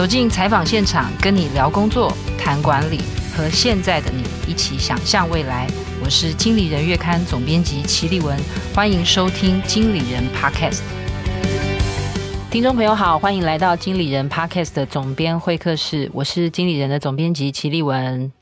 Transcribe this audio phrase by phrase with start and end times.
[0.00, 3.00] 走进采访现场，跟你聊工作、谈管理，
[3.36, 5.66] 和现在的你一起想象未来。
[6.02, 8.34] 我是经理人月刊总编辑齐立文，
[8.74, 10.80] 欢迎收听经理人 Podcast。
[12.50, 18.32] 听众朋友好，欢迎来到经理人 Podcast 的总编会客室，我是经理人的总编辑齐立文。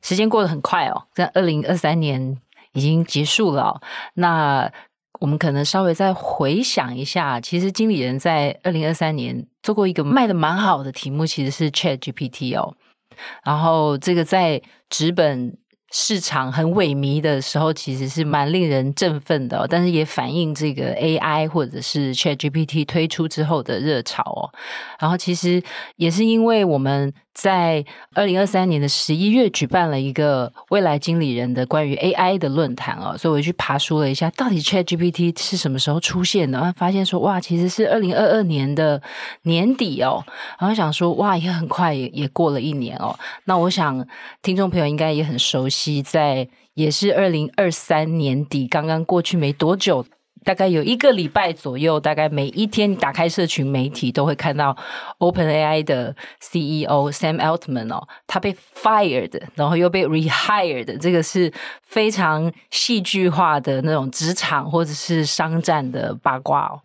[0.00, 2.38] 时间过得很快哦，在二零二三年
[2.72, 3.82] 已经结束了。
[4.14, 4.72] 那
[5.18, 12.74] 我们可能稍微再回想一下，其实经理人在二零二三年做过一个卖的蛮好的题目，其实是 ChatGPT 哦。
[13.44, 15.56] 然后这个在纸本
[15.90, 24.50] 市场很萎靡的时候，其实是蛮令人振奋的，但是也反映这个 AI 或者是 ChatGPT 推出之后的热潮哦。
[25.00, 25.62] 然后其实
[25.96, 27.12] 也是因为我们。
[27.40, 27.84] 在
[28.14, 36.58] 二零二三年的十一月，举办了一个未来经理人的关于 AI 的论坛哦，所以我去爬书了一下，到底 ChatGPT 是什么时候出现的？
[36.58, 39.00] 然后发现说，哇，其实是二零二二年的
[39.42, 40.24] 年底哦。
[40.58, 43.16] 然后想说，哇，也很快也也过了一年哦。
[43.44, 44.04] 那我想
[44.42, 50.04] 听众朋友应该也很熟悉，在也是二零二三年底刚刚过去没多久。
[50.48, 54.74] 大概有一个礼拜左右，大概每一天你打开社群媒体都会看到
[55.18, 66.80] OpenAI 的 CEO Sam Altman 哦，他被 fired，然后又被 rehired，这个是非常戏剧化的那种职场或者是商战的八卦哦。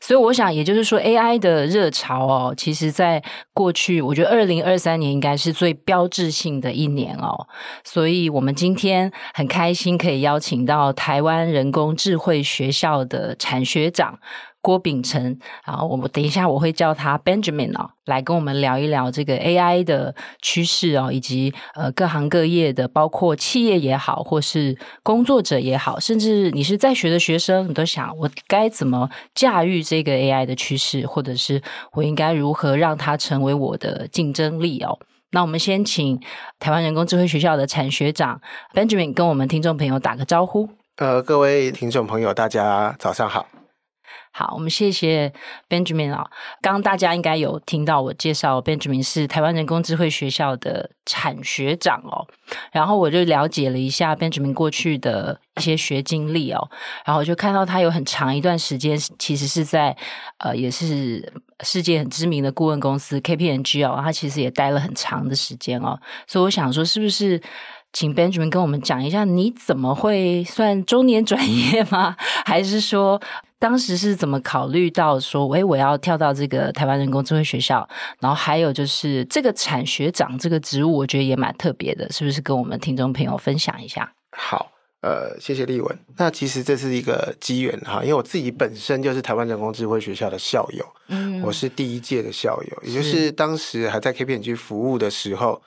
[0.00, 7.46] 所以我想，也就是说，AI 的热潮哦，其实在过去，我觉得二零二三年应该是最标志性的一年哦。
[7.84, 14.18] 所以我们今天很开心可以邀请到台湾人工智慧学校的产学长。
[14.64, 31.60] 郭秉成，然后我们等一下我会叫他 Benjamin 哦，来跟我们聊一聊这个 AI 的趋势哦，以及呃各行各业的，包括企业也好，或是工作者也好，甚至你是在学的学生，你都想我该怎么驾驭这个 AI 的趋势，或者是
[31.92, 34.98] 我应该如何让它成为我的竞争力哦？
[35.32, 36.18] 那我们先请
[36.58, 38.40] 台湾人工智慧学校的产学长
[38.72, 40.70] Benjamin 跟我们听众朋友打个招呼。
[40.96, 43.46] 呃，各位听众朋友，大家早上好。
[44.36, 45.32] 好，我们谢谢
[45.68, 46.28] Benjamin 啊。
[46.60, 52.26] 刚刚大家应该有听到我介绍，Benjamin 是台湾人工智慧学校的产学长哦。
[52.72, 56.68] 然后我就了解了一下 Benjamin 过去的一些学经历哦。
[57.06, 59.96] 然后我就看到他有很长一段时间，其实是在
[60.38, 64.00] 呃，也是世界很知名的顾问公司 KPMG 哦。
[64.02, 65.96] 他其实也待了很长的时间哦。
[66.26, 67.40] 所以我想说，是不是
[67.92, 72.16] 请 Benjamin 跟我们讲一下，你怎么会算中年转业吗？
[72.44, 73.22] 还是说？
[73.64, 77.88] 当时是怎么考虑到说，诶，我要跳到这个台湾人工智慧学校，
[78.20, 82.42] 然后还有就是这个产学长这个职务，我觉得也蛮特别的，是不是？
[82.42, 84.12] 跟我们听众朋友分享一下。
[84.36, 84.70] 好，
[85.00, 85.98] 呃，谢谢立文。
[86.18, 95.62] 那其实这是一个机缘哈，因为我自己本身就是台湾人工智慧学校的校友，嗯，我是第一届的校友，也就是当时还在 KPMG 服务的时候，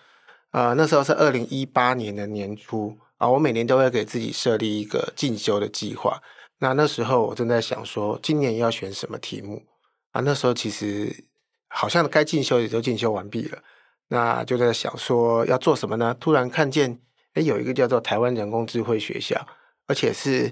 [0.52, 6.22] 呃，那时候是二零一八年的年初啊，我每年都会给自己设立一个进修的计划。
[6.60, 9.64] 那那时候我正在想说，今年要选什么题目
[10.12, 10.22] 啊？
[10.22, 11.24] 那时候其实
[11.68, 13.60] 好像该进修也都进修完毕了，
[14.08, 16.16] 那就在想说要做什么呢？
[16.20, 17.00] 突然看见，
[17.36, 19.40] 诶，有一个叫做台湾人工智慧学校，
[19.86, 20.52] 而且是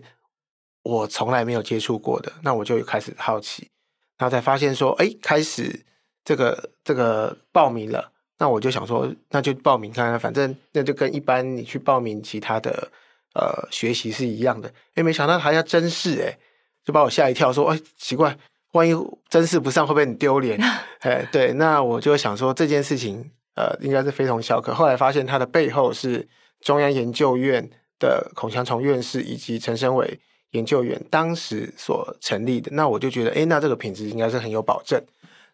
[0.83, 3.71] 我从来没有接触过的，那我就开始好奇，
[4.19, 5.83] 然后才发现说，诶，开始
[6.23, 12.91] 这个这个报名了，那我就想说，那就报名看看，反正那就跟一般你去报名其他的。
[13.35, 16.37] 呃，学习是一样的，哎，没想到还要甄试，哎，
[16.85, 18.37] 就把我吓一跳，说，哎，奇怪，
[18.71, 18.93] 万一
[19.27, 20.57] 甄试不上，会不会很丢脸？
[21.01, 24.73] 哎，对，那我就想说这件事情，呃，应该是非同小可。
[24.73, 26.25] 后来发现它的背后是
[26.61, 27.69] 中央研究院
[27.99, 30.17] 的孔祥崇院士以及陈生伟
[30.51, 35.03] 研究员当时所成立的，那我就觉得，哎，那这个品质应该是很有保证。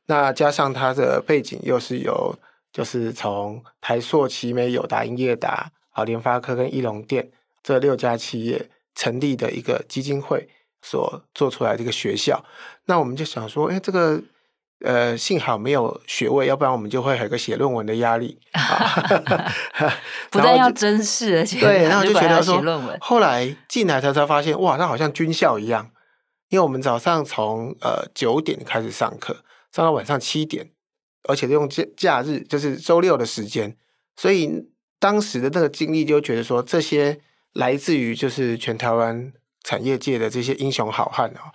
[0.05, 2.35] 那加上它的背景又是由，
[2.71, 7.27] 就是从台塑、奇美、友达、英业达、好联发科跟义隆电。
[7.63, 10.49] 这六家企业成立的一个基金会
[10.81, 12.43] 所做出来的一个学校，
[12.85, 14.21] 那我们就想说，哎，这个
[14.83, 18.39] 呃，幸好没有学位，要不然我们就会有一个写论文的压力。
[20.31, 22.63] 不但要甄试，而且对，然后就觉得说，
[22.99, 25.91] 后来进来才才发现，哇，那好像军校一样，
[26.49, 30.71] 因为我们早上从呃九点开始上课，上到晚上七点，
[31.29, 33.77] 而且用假假日，就是周六的时间，
[34.15, 34.67] 所以
[34.99, 37.21] 当时的那个经历就觉得说这些。
[37.53, 39.31] 来自于就是全台湾
[39.63, 41.51] 产业界的这些英雄好汉啊，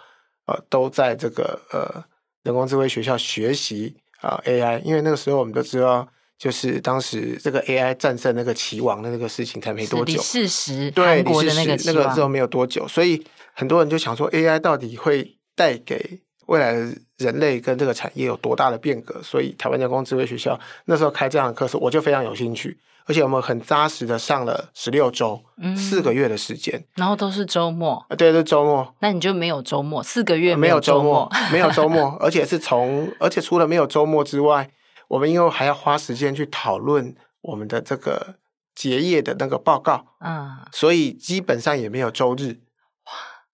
[0.47, 2.05] 呃，都在这个呃
[2.43, 6.07] 人工智慧学校学习啊 AI，因为那个时候我们都知道，
[6.39, 28.95] 就是当时这个 AI 战胜那个棋王的那个事情才没多久，事实对，韩国的那个那个时候没有多久，所以很多人就想说 AI 到底会带给未来的人类跟这个产业有多大的变革，所以台湾人工智慧学校那时候开这样的课时，我就非常有兴趣，而且我们很扎实的上了十六周，嗯，四个月的时间，然后都是周末，对，是周末。
[29.01, 34.71] 那你就没有周末，四个月没有周末， 没有周末，而且是从，而且除了没有周末之外，
[35.09, 38.37] 我们因为还要花时间去讨论我们的这个
[38.75, 42.61] 结业的那个报告，嗯，所以基本上也没有周日，
[43.07, 43.13] 哇，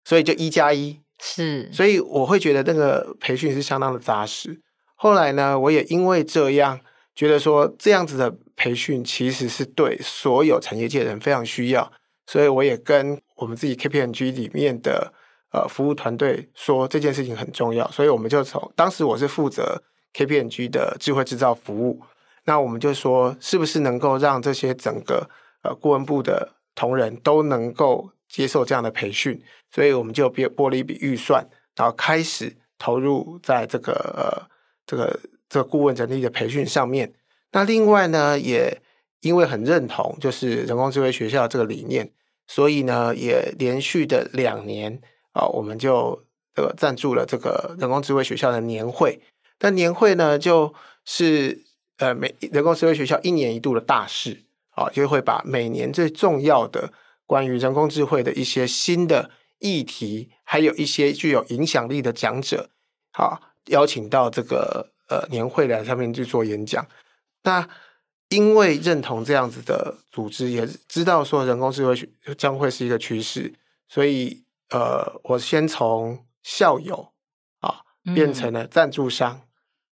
[0.04, 1.00] 所以就一加一。
[1.20, 4.60] 是，所以我会觉得那个培训是相当的扎实。
[4.94, 6.78] 后来呢，我也因为这样
[7.12, 11.90] 觉得说，这样子的培训其实是对所有产业界人非常需要，
[12.26, 15.10] 所以我也跟我们自己 KPMG 里面的
[15.52, 19.82] 呃服务团队说这件事情很重要，所以我们就从当时我是负责
[20.12, 22.02] KPMG 的智慧制造服务，
[22.44, 25.30] 那我们就说是不是能够让这些整个
[25.62, 28.10] 呃顾问部的同仁都能够。
[28.30, 31.42] 接受这样的培训，所以我们就拨拨了一笔预算，
[31.74, 34.44] 然后开始投入在这个呃
[34.84, 37.10] 这个这个顾问人力的培训上面。
[37.52, 38.80] 那另外呢，也
[39.20, 42.10] 因为很认同就是人工智慧学校这个理念，
[42.46, 45.00] 所以呢，也连续的两年
[45.32, 46.24] 啊，我们就
[46.54, 49.20] 这个赞助了这个人工智慧学校的年会。
[49.58, 50.74] 但年会呢，就
[51.04, 51.64] 是
[51.98, 56.92] 呃每人工智慧学校一年一度的大事啊，就会把每年最重要的。
[57.26, 62.70] 关于人工智慧的一些新的议题，还有一些具有影响力的讲者，
[63.12, 66.86] 好，邀请到这个呃年会来上面去做演讲。
[67.48, 67.66] 那
[68.28, 71.94] 因为认同这样子的组织，也知道说人工智慧
[72.36, 73.54] 将会是一个趋势，
[73.88, 77.12] 所以呃，我先从校友
[77.60, 77.80] 啊
[78.14, 79.40] 变成了赞助商、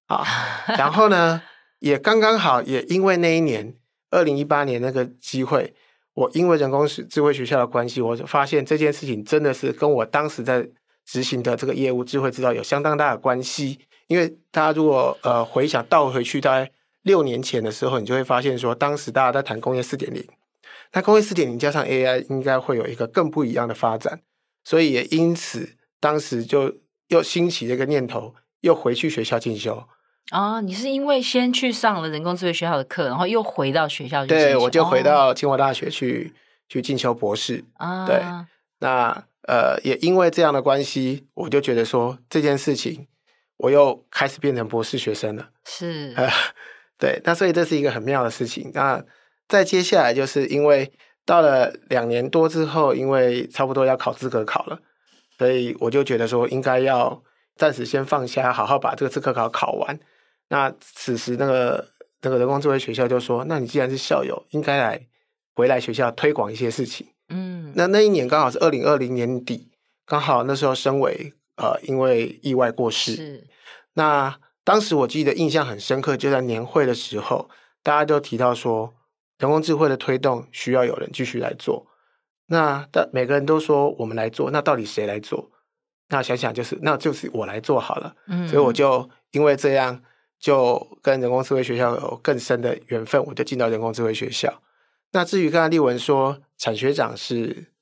[0.09, 0.27] 嗯、啊，
[0.77, 1.43] 然后呢，
[1.79, 3.75] 也刚刚好，也因为那一年
[4.11, 5.75] 二零一八年那个机会。
[6.13, 10.67] 我因为人工智慧学校的关系，我就发现这件事情真的是跟我当时在
[11.05, 13.79] 执行的这个业务智慧制造有相当大的关系。
[14.07, 16.71] 因为大家如果呃回想倒回去大概
[17.07, 20.27] 六年前的时候，你就会发现说，当时大家在谈工业四点零，
[20.93, 24.21] 那工业四点零加上 AI 应该会有一个更不一样的发展，
[24.65, 29.85] 所以也因此当时就又兴起这个念头，又回去学校进修。
[30.31, 34.29] 啊、哦，你是因为先去上了人工智慧学校的课，然后又回到学校去？
[34.31, 36.37] 对，我就回到清华大学去、哦、
[36.69, 37.65] 去进修博士。
[37.75, 38.21] 啊，对，
[38.81, 43.07] 那呃，也因为这样的关系，我就觉得说这件事情，
[43.59, 45.51] 我又开始变成博士学生了。
[45.65, 46.29] 是，呃，
[46.99, 48.71] 对，那所以这是一个很妙的事情。
[48.75, 49.05] 那
[49.49, 50.91] 再接下来就是因为
[51.25, 54.79] 到了两年多之后，因为差不多要考资格考了，
[55.39, 57.23] 所以我就觉得说应该要
[57.57, 59.99] 暂时先放下，好好把这个资格考考完。
[60.49, 61.89] 那此时，那个
[62.23, 65.07] 那个人工智慧学校就说：“那你既然是校友，应该来
[65.55, 69.69] 回来学校推广一些事情。”嗯，那那一年刚好是二零二零年底，
[70.07, 73.15] 刚好那时候申伟呃因为意外过世。
[73.15, 73.45] 是。
[73.95, 77.49] 那当时我记得印象很深刻，就在年会的时候，
[77.85, 78.93] 大家都提到说，
[79.39, 81.87] 人工智慧的推动需要有人继续来做。
[82.47, 85.53] 那但每个人都说我们来做，那到底谁来做？
[86.09, 88.17] 那想想就是，那就是我来做好了。
[88.27, 90.03] 嗯，所以我就因为这样。
[90.39, 94.63] 就跟人工智慧学校有更深的缘分，我就进到人工智慧学校。
[95.13, 97.73] 那至于刚才立文说产学长是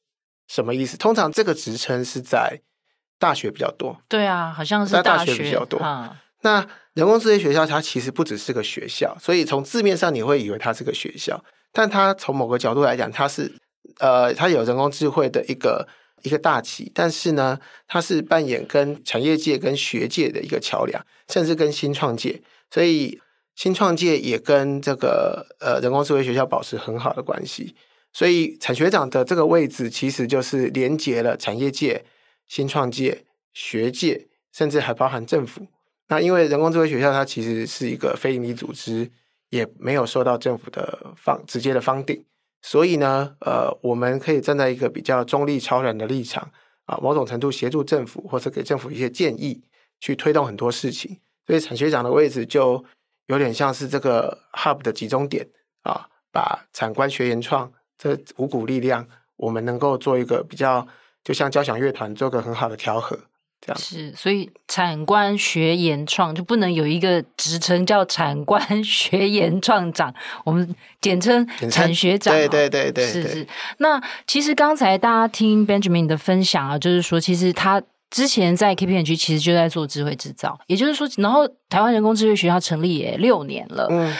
[0.46, 0.96] 什么意思？
[0.96, 2.60] 通常这个职称是在
[3.18, 4.00] 大学比较多。
[4.08, 5.80] 对啊，好像是在大学比较多。
[5.82, 6.64] 嗯、那
[6.94, 13.52] 人工智慧学校它其实不只是个学校，所以从字面上你会以为它是个学校，但它从某个角度来讲，它是
[13.98, 15.88] 呃，它有人工智慧的一个。
[16.24, 22.40] 一个大旗，但是呢，它是扮演跟产业界、跟学界的一个桥梁，甚至跟新创界，
[22.70, 23.20] 所以
[23.54, 27.76] 新创界也跟这个呃人工智慧学校保持很好的关系。
[28.10, 32.06] 所以产学长的这个位置，其实就是连接了产业界、
[32.48, 35.66] 新创界、学界，甚至还包含政府。
[36.14, 39.10] 那因为人工智慧学校它其实是一个非营利组织，
[39.50, 42.24] 也没有受到政府的方直接的方定。
[42.62, 46.48] 所以呢，呃，我们可以站在一个比较中立、超然的立场
[46.84, 49.60] 啊，某种程度协助政府，或者给政府一些建议，
[49.98, 51.18] 去推动很多事情。
[51.48, 52.84] 所以产学长的位置就
[53.26, 55.44] 有点像是这个 hub 的集中点
[55.82, 59.04] 啊，把产官学研创这五股力量，
[59.34, 60.86] 我们能够做一个比较，
[61.24, 63.18] 就像交响乐团做个很好的调和。
[63.76, 70.12] 是，所以产官学研创就不能有一个职称叫产官 学研创长，
[70.44, 72.34] 我们简称产学长。
[72.34, 73.46] 对对对对，是是。
[73.78, 83.88] 那其实刚才大家听 Benjamin 的分享啊，就是说，其实他之前在 KPMG 其实就在做智慧制造，也就是说，然后台湾人工智慧学校成立也六年了。
[83.90, 84.14] 嗯，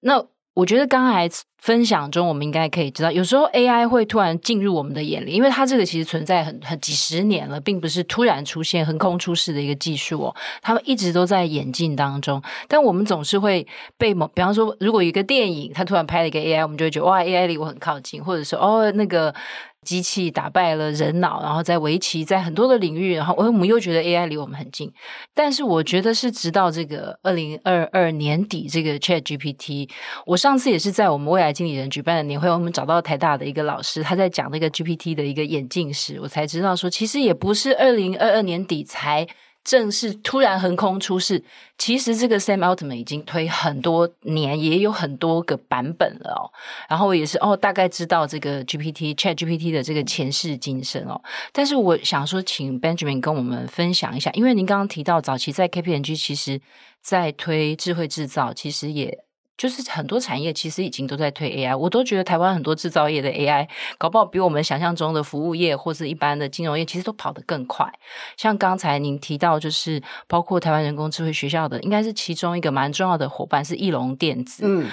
[0.00, 0.24] 那
[0.54, 1.28] 我觉得刚才
[1.66, 12.40] 分享中，我们应该可以知道，有时候 AI 会突然进入我们的眼里，因为它这个其实存在很很几十年了，并不是突然出现、横空出世的一个技术哦，他们一直都在演进当中。
[12.68, 13.66] 但我们总是会
[13.98, 19.34] 被某，比方说，如果一个电影它突然拍了一个 AI，我们就会觉得哇，AI 离我很靠近，或者说哦，那个。
[19.86, 24.92] 机器打败了人脑，然后在围棋，在很多的领域，然后我们又觉得 AI 离我们很近。
[25.32, 29.88] 但是我觉得是直到这个二零二二年底，这个 ChatGPT，
[30.26, 39.26] 我上次也是在我们未来经理人举办的年会，我们找到台大的一个老师，他在讲那个 GPT 的一个演进时，我才知道说，其实也不是二零二二年底才。
[39.66, 41.42] 正是突然横空出世，
[41.76, 46.46] 其实这个 Sam Altman 已经推很多年，也有很多个版本了哦。
[46.88, 51.20] 然后也是哦，大概知道这个 GPT Chat GPT 的这个前世今生哦。
[51.52, 56.60] 但是我想说，请 Benjamin 跟我们分享一下，因为您刚刚提到早期在 K P N G，其实
[57.02, 59.25] 在推智慧制造，其实也。
[59.56, 67.90] 就是很多产业其实已经都在推 AI，我都觉得台湾很多制造业的 AI 搞不好比我们想象中的服务业或是一般的金融业其实都跑得更快。
[68.36, 74.62] 像刚才您提到，就是包括台湾人工智慧学校的，应该是其中一个蛮重要的伙伴是翼龙电子。
[74.66, 74.90] 嗯，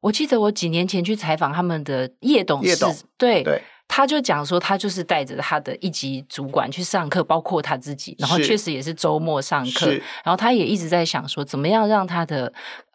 [0.00, 9.90] 我记得我几年前去采访他们的叶董事，董对，对他就讲说他就是带着他的一级主管去上课，包括他自己，然后确实也是周末上课，
[10.22, 12.52] 然后他也一直在想说怎么样让他的。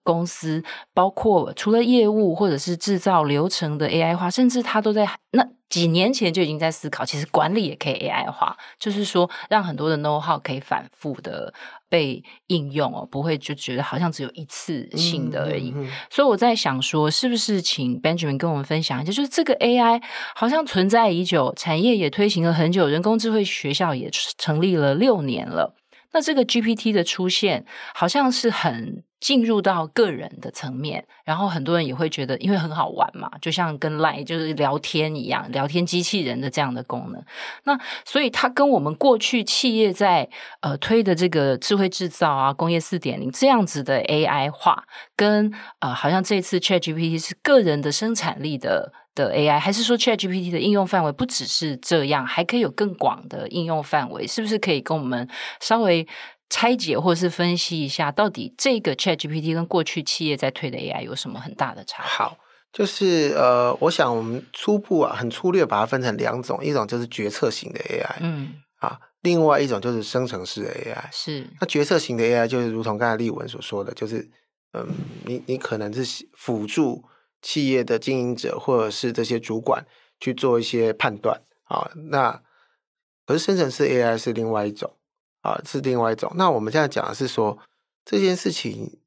[0.08, 11.54] 公司包括除了业务或者是制造流程的 AI 化，甚至他都在那几年前就已经在思考，其实管理也可以 AI 化，就是说让很多的 know how 可以反复的
[11.90, 15.72] 被应用哦，不会就觉得好像只有一次性的而已。
[15.72, 20.02] 嗯嗯嗯、所以我在想说，是不是请 Benjamin 跟我们分享一下，就是这个 AI
[20.34, 25.76] 好像存在已久，产业也推行了很久，人工智慧学校也成立了六年了。
[26.14, 37.24] 那这个 GPT 的出现，好像是很进入到个人的层面，然后很多人也会觉得，因为很好玩嘛，就像跟 Line 就是聊天一样，聊天机器人的这样的功能。
[37.64, 40.30] 那所以它跟我们过去企业在
[40.62, 44.84] 呃推的这个智慧制造啊、工业四点零这样子的 AI 化，
[45.16, 48.94] 跟呃好像这次 ChatGPT 是个人的生产力的。
[49.18, 54.28] 的 AI，还是说 ChatGPT 的应用范围不只是这样，还可以有更广的应用范围？
[54.28, 55.28] 是不是可以跟我们
[55.60, 56.08] 稍微
[56.50, 62.10] 拆解或是分析一下，到底这个 ChatGPT 跟过去企业在推的 AI 有什么很大的差别？
[62.10, 62.38] 好，
[62.72, 71.10] 就是呃，我想我们初步啊，很粗略把它分成两种，一种就是决策型的 AI，嗯啊，另外一种就是生成式的 AI。
[71.12, 74.30] 是，那决策型的 AI 就是如同刚才立文所说的，就是
[74.74, 74.88] 嗯，
[75.26, 77.04] 你你可能是辅助。
[77.40, 79.86] 企业的经营者或者是这些主管
[80.20, 82.42] 去做一些判断啊，那
[83.28, 84.97] 可是生成式 AI 是另外一种
[85.48, 86.32] 啊，是另外一种。
[86.36, 87.58] 那我们现在讲的是说
[88.04, 89.00] 这件事情，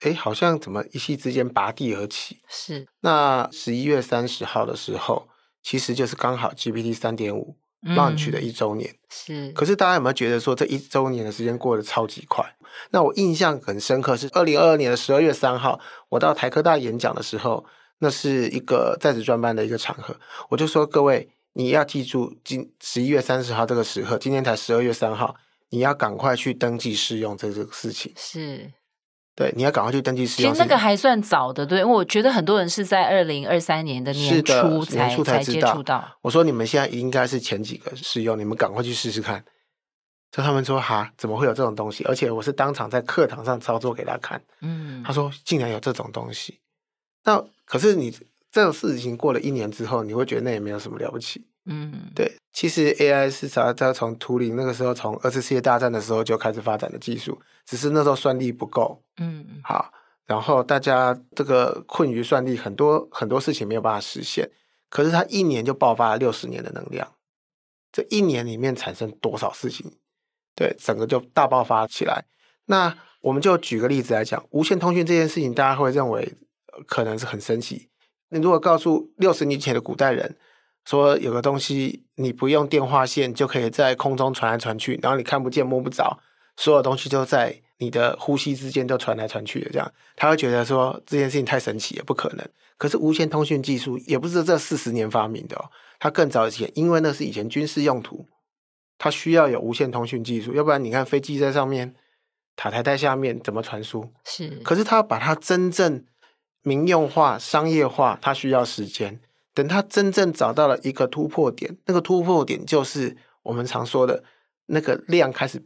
[0.00, 2.38] 哎，好像怎么一夕之间拔地而起？
[2.48, 2.86] 是。
[3.00, 5.28] 那十一月三十号的时候，
[5.62, 8.90] 其实就是刚好 GPT 三点五 launch 的一周年。
[9.28, 9.52] 嗯、是。
[9.52, 12.44] 可是大家有没有觉得说这一周年的时间过得超级快？
[12.90, 15.80] 那我印象很深刻是二零二二年的十二月三号，
[16.10, 17.64] 我到台科大演讲的时候，
[18.00, 20.14] 那是一个在职专班的一个场合，
[20.50, 25.34] 我就说各位，你要记住今十一月三十号这个时刻，今天才十二月三号，
[25.70, 28.12] 你要赶快去登记试用这个事情。
[28.16, 28.72] 是，
[29.34, 30.52] 对，你要赶快去登记试用。
[30.52, 36.18] 其实那个还算早的，对，因为我觉得很多人是在二零二三年的年初才才知道。
[36.22, 39.44] 我说你们现在应该是前几个试用，你们赶快去试试看。
[40.32, 42.04] 就他们说哈，怎么会有这种东西？
[42.04, 44.42] 而且我是当场在课堂上操作给他看。
[44.60, 46.60] 嗯，他说竟然有这种东西。
[47.24, 48.10] 那可是你
[48.50, 51.46] 这种事情过了一年之后，你会觉得那也没有什么了不起。
[51.66, 52.36] 嗯，对。
[52.52, 53.72] 其实 AI 是啥？
[53.72, 59.02] 它从图灵那个时候，从二次世界大战的时候就开始发展的技术，只是那时候算力不够。
[59.18, 59.92] 嗯，好，
[60.24, 64.50] 然后大家这个困于算力，很多很多事情没有办法实现。
[64.88, 67.12] 可是它一年就爆发了六十年的能量，
[67.92, 69.92] 这一年里面产生多少事情？
[70.54, 72.24] 对，整个就大爆发起来。
[72.66, 76.34] 那我们就举个例子来讲，无线通讯这件事情，大家会认为
[76.86, 77.90] 可能是很神奇。
[78.30, 80.36] 你如果告诉六十年前的古代人，
[80.86, 86.18] 说有个东西你不用电话线就可以在空中传来传去，然后你看不见摸不着，
[86.56, 92.48] 所有东西就在你的呼吸之间就传来传去的，这样他会觉得说这件事情太神奇，也不可能。
[92.78, 95.64] 可是无线通讯技术也不是这四十年发明的哦，
[95.98, 98.26] 它更早以前，因为那是以前军事用途。
[98.98, 101.94] 它需要有无线通讯技术，要不然你看飞机在上面，
[102.56, 104.10] 塔台在下面怎么传输？
[104.24, 104.48] 是。
[104.64, 106.02] 可是它把它真正
[106.62, 109.20] 民用化、商业化，它需要时间。
[109.56, 114.22] 等他真正找到了一个突破点，那个突破点就是我们常说的
[114.66, 115.64] 那个量开始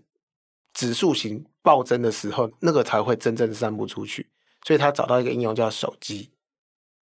[0.72, 4.30] 指数型暴增的时候，那个才会真正散布出去。
[4.64, 6.30] 所以他找到一个应用叫手机。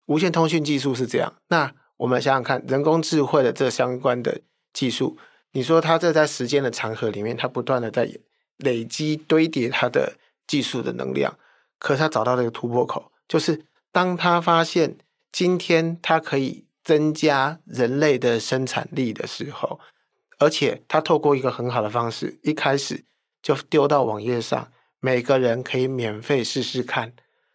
[0.06, 1.34] 无线通讯技术是这样。
[1.48, 4.40] 那我们想想看，人工智慧的这相关的
[4.72, 5.18] 技术，
[5.52, 8.10] 你说它这在时间的长河里面，它不断的在
[8.56, 10.14] 累积堆叠它的
[10.46, 11.38] 技术的能量，
[11.78, 14.96] 可是它找到了一个突破口，就是当他发现
[15.30, 19.78] 今天它可以增加人类的生产力的时候，
[20.40, 23.04] 而且他透过一个很好的方式，一开始
[23.40, 27.12] 就丢到网页上，每个人可以免费试试看。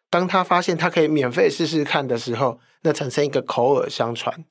[0.09, 4.45] 当他发现他可以免费试试看的时候，那产生一个口耳相传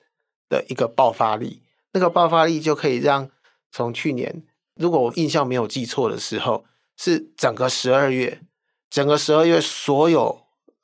[0.50, 1.62] 的一个爆发力，
[1.94, 3.30] 那个爆发力就可以让
[3.72, 4.42] 从去年，
[4.74, 6.66] 如果我印象没有记错的时候，
[6.98, 8.42] 是整个十二月，
[8.90, 10.42] 整个十二月所有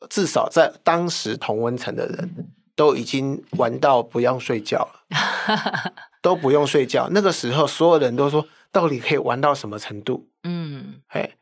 [0.09, 2.50] 至少在当时同温层的人
[2.81, 7.09] 都已经玩到不用睡觉了， 都不用睡觉。
[7.11, 10.29] 那个时候所有人都说，到底可以玩到什么程度？
[10.45, 11.37] 嗯，哎，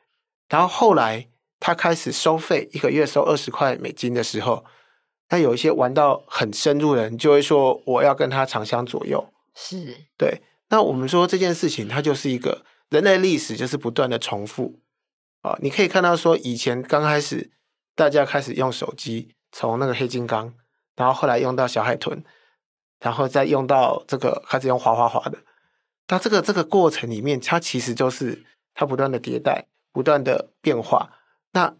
[0.48, 1.28] 然后后来。
[1.60, 4.64] 他开始收费，一个月收二十块美金的时候，
[5.30, 10.40] 那有一些玩到很深入的人就会说：“我要跟他长相左右。”是，对。
[10.68, 14.78] 那我们说这件事情，它就是一个人类历史，就是不断的重复
[15.42, 15.58] 啊。
[15.60, 17.50] 你可以看到说，以前刚开始
[17.96, 20.54] 大家开始用手机，从那个黑金刚，
[20.98, 22.24] 然后后来用到小海豚，
[22.98, 25.38] 然后再用到这个开始用滑滑滑的。
[26.08, 31.12] 它这个这个过程里面，它其实就是它不断的迭代，不断的变化。
[31.52, 31.76] 那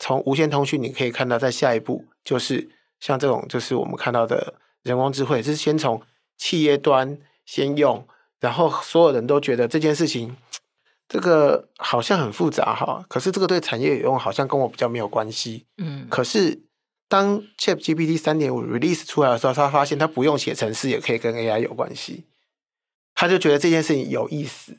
[0.00, 6.02] 从无线通讯，你可以看到，在下一步就是像这种，就是我们看到的人工智慧，是先从
[6.36, 8.04] 企业端先用，
[8.40, 10.36] 然后所有人都觉得这件事情，
[11.06, 15.66] 这个好像很复杂哈，可是这个对产业有用，好像跟我比较没有关系。
[15.76, 16.62] 嗯，可是
[17.10, 22.24] 当 ChatGPT 三点五 release 出来的时候，他发现他不用写程式也可以跟 AI 有关系，
[23.14, 24.78] 他就觉得这件事情有意思。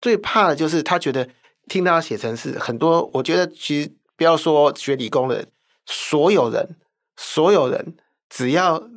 [0.00, 1.28] 最怕的就是他觉得。
[1.68, 5.46] 听到写程式很多，我觉得其实不要说学理工的人，
[5.86, 6.74] 所有人，
[7.16, 7.94] 所有人，
[8.28, 8.88] 只要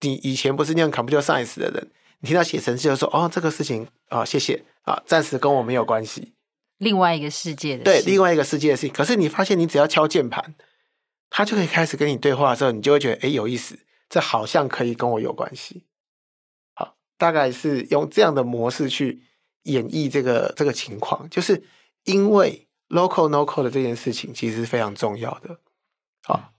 [0.00, 6.32] 你以前不是念 computer science 的人，你听到写程式就说哦，这个事情啊、哦，谢谢啊，暂时跟我没有关系。
[6.78, 8.94] 另外一个世界的对，另外一个世界的事情。
[8.94, 10.54] 可是你发现，你只要敲键盘，
[11.30, 15.84] 他就可以开始跟你对话的时候，你就会觉得哎，有意思，这好像可以跟我有关系。
[16.74, 19.22] 好，大概是用这样的模式去
[19.64, 21.64] 演绎这个这个情况，就是。
[22.04, 25.58] 因为 local-nocal 的这件事情其实是非常重要的，
[26.22, 26.54] 好，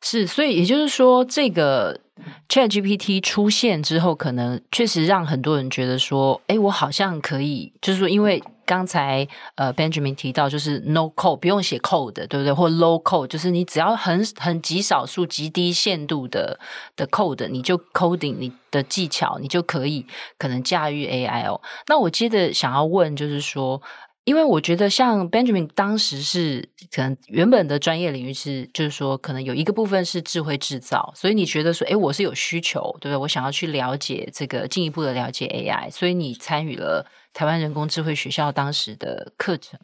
[0.00, 2.00] 是，所以也就是说，这个
[2.48, 12.52] ChatGPT 出现之后，可能确实让很多人觉得说，哎，我好像可以，就是说，因为刚才呃 Benjamin 提到，就是 no code 不用写 code，对不对？
[12.52, 16.60] 或 low code，就是你只要很很极少数、极低限度的
[16.94, 20.06] 的 code，你就 coding 你的技巧，你就可以
[20.38, 21.60] 可能驾驭 AI 哦。
[21.88, 23.82] 那我接着想要问，就是说。
[24.24, 33.16] 因为我觉得像 Benjamin 当时是可能原本的专业领域是，就是说可能有一个部分是智慧制造，所以你觉得说，诶，我是有需求，对不对？
[33.16, 39.78] 我想要去了解这个，进一步的了解 AI，所以你参与了台湾人工智慧学校当时的课程。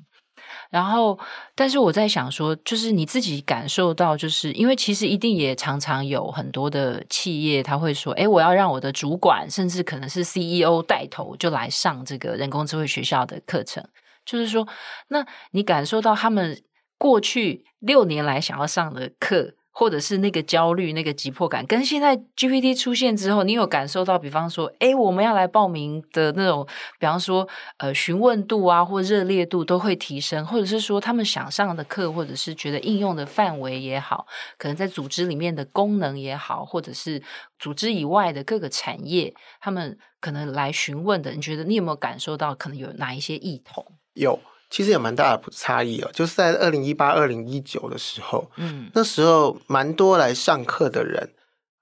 [0.70, 1.18] 然后，
[1.56, 13.84] 但是我在想说，就是你自己感受到，就是因为其实一定也常常有很多的企业他会说，诶，我要让我的主管，甚至可能是 CEO 带头就来上这个人工智慧学校的课程。
[14.24, 14.66] 就是说，
[15.08, 16.62] 那你感受到他们
[16.98, 26.66] 过去六年来想要上的课，或者是那个焦虑、那个急迫感，跟现在 GPT 出现之后，你有感受到，比方说，哎，我们要来报名的那种，
[26.98, 37.22] 比方说，呃，询问度啊，或热烈度都会提升，或者是说，他们想上的课，或者是觉得应用的范围也好，可能在组织里面的功能也好，或者是
[37.58, 43.84] 组织以外的各个产业，他们可能来询问的，你觉得你有没有感受到，可能有哪一些异同？
[44.14, 46.10] 有，其实有蛮大的差异哦。
[46.12, 51.30] 就是在二零一八、二零一九的时候，嗯，那时候蛮多来上课的人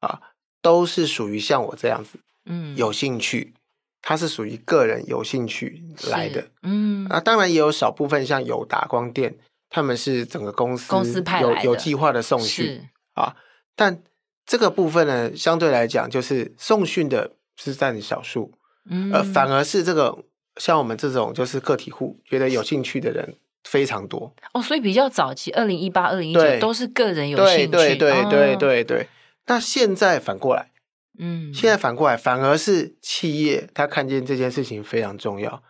[0.01, 0.21] 啊，
[0.61, 3.55] 都是属于像我这样子，嗯，有兴趣，
[4.03, 9.35] 他是属于个人有兴趣来的，嗯，啊，当然也有少部分像友达光电，
[9.71, 13.35] 他们是整个公司公司派，有有计划的送训啊，
[13.75, 14.03] 但
[14.45, 18.53] 这个部分呢，相对来讲，就是送训的是占少数，
[18.91, 20.19] 嗯，而反而是这个。
[20.57, 29.09] 像我们这种就是个体户，觉得有兴趣的人非常多哦，所以比较早期，二零一八、二零一九都是个人有兴趣，对对对对对对。
[29.47, 30.71] 那现在反过来，
[31.19, 35.63] 嗯，现在反过来，反而是企业他看见这件事情非常重要，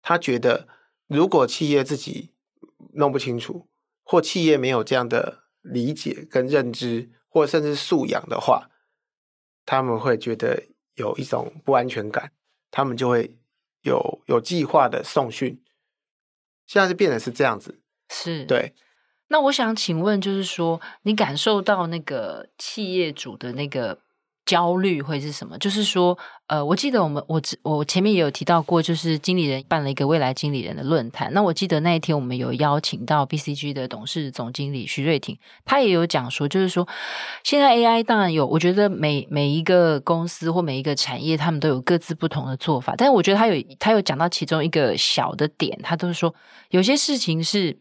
[0.00, 0.66] 他觉得
[1.06, 2.30] 如果企业自己
[2.94, 3.68] 弄不清楚，
[4.02, 8.70] 或企业没有这样的理解跟认知，或甚至素养的话，
[9.66, 10.62] 他们会觉得
[10.94, 12.32] 有一种不安全感，
[12.70, 13.36] 他们就会。
[13.82, 15.62] 有有计划的送训，
[16.66, 18.74] 现在是变得是这样子，是对。
[19.28, 24.00] 那我想请问，就是说，你感受到那个企业主的那个
[24.50, 25.56] 焦虑会是什么？
[25.58, 31.32] 就是说，呃，我记得我们我我前面也有提到过，就是经理人办了一个未来经理人的论坛。
[31.32, 36.88] 那我记得那一天我们有邀请到 BCG 的董事总经理徐瑞婷，他也有讲说，就是说，
[37.44, 42.94] 现在 AI 当然有，我觉得每每一个公司或每一个产业，他们都有各自不同的做法。
[42.96, 46.34] 但是我觉得他有他有讲到其中一个小的点，他都是说
[46.70, 47.78] 有些事情是。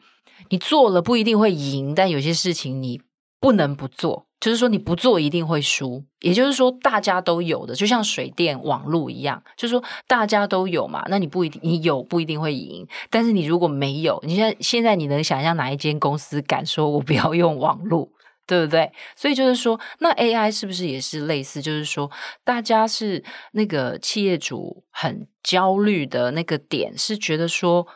[0.48, 3.02] 你做了不一定会赢，但有些事情你
[3.42, 6.04] 不能不做，就是说你不做一定会输。
[6.22, 18.10] 也就是说，大家都有的，就像水电网络一样，就是说大家都有嘛，那你不一定你有不一定会赢，但是你如果没有，你现在现在你能想象哪一间公司敢说我不要用网络，
[18.46, 18.92] 对不对？
[19.16, 21.62] 所以就是说，那 AI 是不是也是类似？
[21.62, 22.12] 就是说，
[22.44, 23.24] 大家是
[23.54, 27.88] 那个企业主很焦虑的那个点，是觉得说。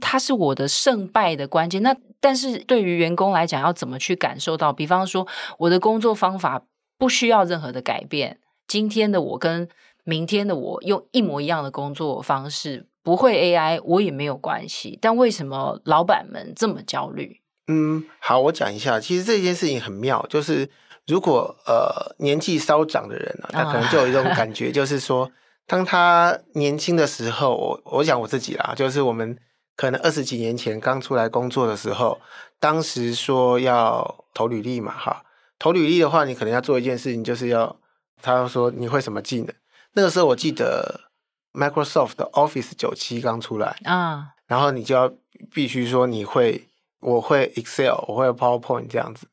[0.00, 1.82] 它是我的胜败的关键。
[1.82, 4.72] 那但是对于员工来讲，要怎么去感受到？
[4.72, 5.26] 比方说，
[5.58, 6.62] 我的工作方法
[6.96, 8.38] 不需要任何的改变。
[8.68, 9.68] 今天的我跟
[10.04, 14.98] 明天的我用一模一样的工作方式，不会 AI 我也没有关系。
[15.02, 17.40] 但为什么老板们这么焦虑？
[17.66, 19.00] 嗯，好，我讲一下。
[19.00, 20.70] 其实这件事情很妙，就是
[21.06, 25.30] 如果呃年纪稍长的人呢、啊，他可能就有一种感觉，就是说，
[25.66, 29.36] 当他年轻的时候，我我讲我自己啦，就是我们。
[29.74, 32.20] 可能二十几年前刚出来工作的时候，
[32.60, 35.24] 当时说要投履历嘛，哈，
[35.58, 37.76] 投履历的话，你可能要做一件事情，就是要
[38.20, 39.54] 他说你会什么技能？
[39.94, 41.08] 那个时候我记得
[41.52, 45.12] Microsoft 的 Office 九七刚出来啊，然后你就要
[45.52, 46.68] 必须说你会，
[47.00, 49.26] 我会 Excel，我会 PowerPoint 这样子，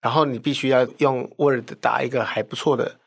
[0.00, 2.98] 然后你必须要用 Word 打一个还不错的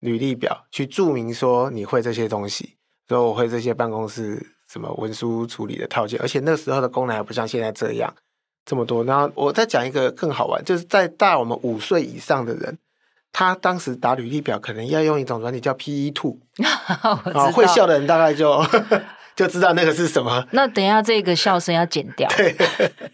[0.00, 2.76] 履历表，去注明说你会这些东西，
[3.08, 4.53] 说我会这些办公室。
[4.74, 8.12] 什么文书处理的套件，而且那个时候的功能还不像现在这样
[8.66, 9.04] 这么多。
[9.04, 12.76] 然后我再讲一个更好玩，就是在大我们五岁以上的人，
[13.30, 16.40] 他当时打履历表可能要用一种软体叫 PE Two，
[17.32, 18.60] 啊，会笑的人大概就
[19.36, 20.44] 就知道那个是什么。
[20.50, 22.28] 那等一下这个笑声要剪掉。
[22.36, 22.56] 对，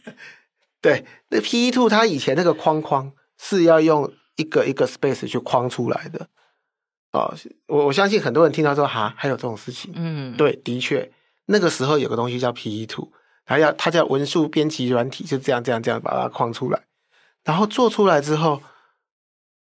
[0.81, 6.27] 对，那 PE Two 它以前那个框框是要用一个一个 space 去框出来的。
[7.13, 7.35] 哦，
[7.67, 9.93] 我我相信很多人听到说哈，还有这种事情。
[9.95, 11.11] 嗯，对，的确。
[11.51, 13.11] 那个时候有个东西叫 PE Two，
[13.45, 16.81] 它要它叫文书编辑软体，就这样这样这样把它框出来，
[17.43, 18.63] 然后做出来之后，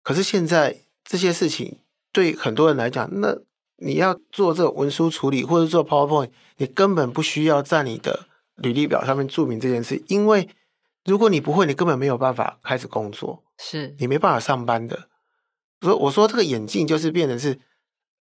[0.02, 1.78] 可是现在这些事情
[2.12, 3.38] 对很多人来讲，那
[3.76, 10.48] 你要做这个文书处理或者做 PowerPoint，你根本不需要在你的履历表上面注明这件事，因为
[11.04, 15.08] 如果你不会，你根本没有办法开始工作，是你没办法上班的。
[15.80, 17.58] 所以我说这个眼镜就是变成是，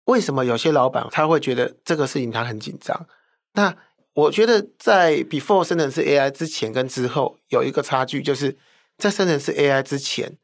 [0.05, 3.07] 为什么有些老板他会觉得这个事情他很紧张？
[3.55, 3.77] 那
[4.15, 8.57] 我觉得在 before 生成式 AI 之前跟之后有一个差距，就是
[8.99, 10.37] 在生成式 AI 之前，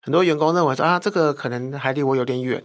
[0.00, 2.64] 很多员工认为说啊，这个可能还离我有点远。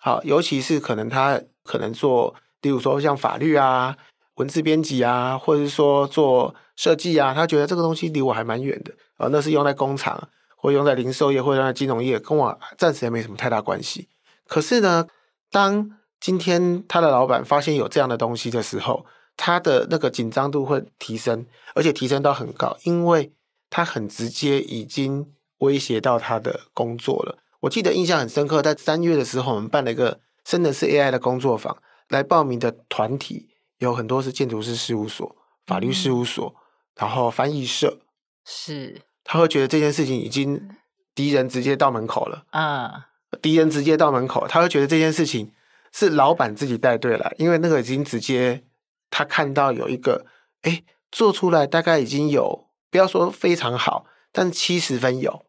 [0.00, 3.96] 好，尤其是可能他可能做，例如说像法律啊、
[4.34, 14.08] 文字编辑啊，或者是说做设计啊，他觉得这个东西离我还蛮远的啊，那是用在工厂，或用在零售业，或者用在金融业，跟我暂时也没什么太大关系。
[14.46, 15.06] 可是呢，
[15.50, 15.90] 当
[16.24, 19.04] 今天他的老板发现有这样的东西的时候，
[19.36, 23.34] 他的那个紧张度会提升，而且提升到很高，因为
[23.68, 27.36] 他很直接已经威胁到他的工作了。
[27.60, 31.76] 我记得印象很深刻，在三月的时候，我们办了一个真的是 AI 的工作坊，
[32.08, 36.56] 来报名的团体有很多是建筑师事务所、法律事务所，嗯、
[37.00, 37.98] 然后翻译社，
[38.46, 40.70] 是他会觉得这件事情已经
[41.14, 43.08] 敌人直接到门口了啊，
[43.42, 45.52] 敌人直接到门口，他会觉得这件事情。
[45.96, 48.64] 是老板自己带队来，因为那个已经直接
[49.10, 50.26] 他看到有一个，
[50.62, 55.46] 哎，做出来大概已经有，不要说非常好，但七十分有。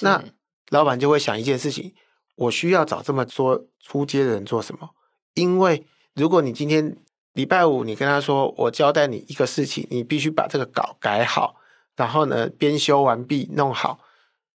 [0.00, 0.24] 那
[0.70, 1.94] 老板就会想一件事情：
[2.34, 4.90] 我需要找这么多出街的人做什么？
[5.34, 6.96] 因为如果你今天
[7.32, 11.54] 礼拜五你跟他说，我交代你一个事情，你必须把这个稿改好，
[11.94, 14.00] 然后呢编修完毕弄好，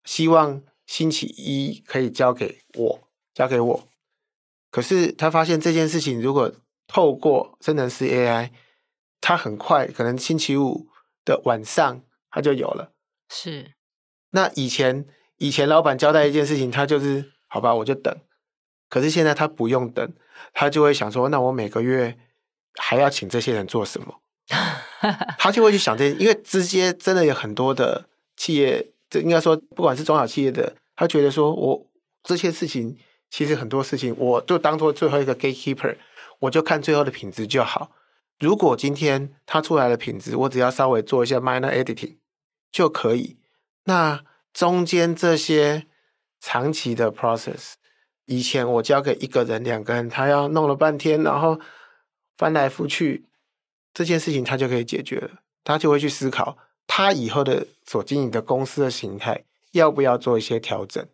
[0.03, 2.99] 希望星期一可以交给我，
[3.33, 3.88] 交给我。
[4.71, 6.51] 可是他发现这件事情，如果
[6.87, 8.51] 透过生成式 AI，
[9.19, 10.87] 他很快可能星期五
[11.25, 12.91] 的晚上他就有了。
[13.29, 13.73] 是，
[14.31, 15.05] 那以前
[15.37, 18.15] 以前老板交代一件事情，他就是好吧，我就等。
[18.89, 20.13] 可是现在他不用等，
[20.53, 22.17] 他就会想说，那我每个月
[22.75, 24.21] 还要请这些人做什么？
[25.37, 31.87] 他就会去想这些，因为直接真的有很多的企业，这应该说不管是中小企业的，他觉得说我
[32.23, 32.97] 这些事情。
[33.29, 35.97] 其实很多事情，我就当做最后一个 gatekeeper，
[36.39, 37.91] 我就看最后的品质就好。
[38.39, 42.17] 如果今天它出来的品质，我只要稍微做一下 minor editing
[42.71, 43.37] 就可以，
[43.83, 45.87] 那中间这些
[46.39, 47.73] 长期的 process，
[48.25, 51.59] 以前我交给一个人、两个人，他要弄了半天，然后
[52.37, 53.25] 翻来覆去，
[53.93, 55.29] 这件事情他就可以解决了。
[55.63, 61.05] 他就会去思考，他以后的所经营的公司的形态要不要做一些调整。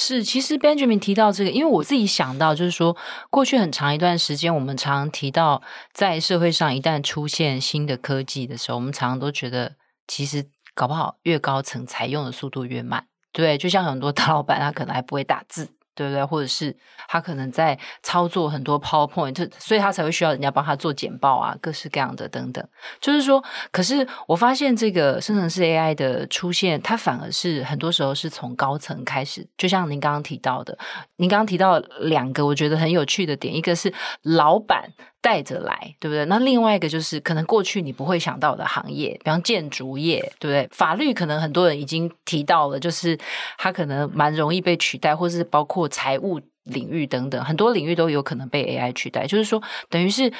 [0.00, 2.96] 是，其实 Benjamin 提到这个，因为我自己想到，就是说，
[3.30, 5.60] 过去很长一段时间，我们常提到，
[5.92, 9.74] 在社会上一旦出现新的科技的时候，我们常常都觉得，
[10.06, 13.08] 其实搞不好越高层采用的速度越慢。
[13.32, 15.70] 对，就像很多大老板，他可能还不会打字。
[15.98, 16.24] 对不对？
[16.24, 16.74] 或者是
[17.08, 22.64] 他可能在操作很多 PowerPoint，所以他才会需要人家帮他做简报啊，各式各样的等等。
[23.00, 29.44] 就是说，可是我发现这个生成式 AI 的出现，它反而是很多时候是从高层开始。
[29.56, 30.78] 就像您刚刚提到的，
[31.16, 34.92] 您刚刚提到两个我觉得很有趣的点，一个是老板。
[35.20, 36.24] 带着来，对不对？
[36.26, 40.68] 那另外一个就是可能过去你不会想到的行业，比方建筑业，对不对？
[40.70, 43.18] 法律可能很多人已经提到了，就是
[43.56, 49.26] 它可能蛮容易被取代，或是包括财务领域等等，很多领域都有可能被 AI 取代。
[49.26, 50.32] 就是说，等于是。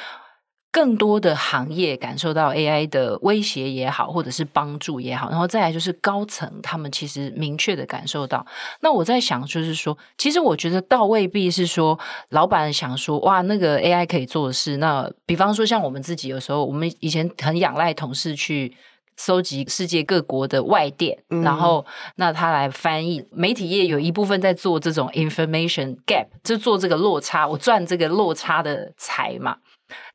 [0.79, 8.47] 更多的行业感受到 AI 的威胁也好，或者是帮助也好，然后再来就是高层他们其实明确的感受到。
[8.79, 14.77] 那我在想，就是说，其实我觉得倒未必是说老板想说哇，那个 AI 可以做的事。
[14.77, 18.73] 那比方说，像我们自己有时候，我们以前很仰赖同事去
[19.17, 23.27] 搜集世界各国的外电，嗯、然后那他来翻译。
[23.33, 29.57] 媒体业有一部分在做这种 information gap，就做这个落差，我赚这个落差的财嘛。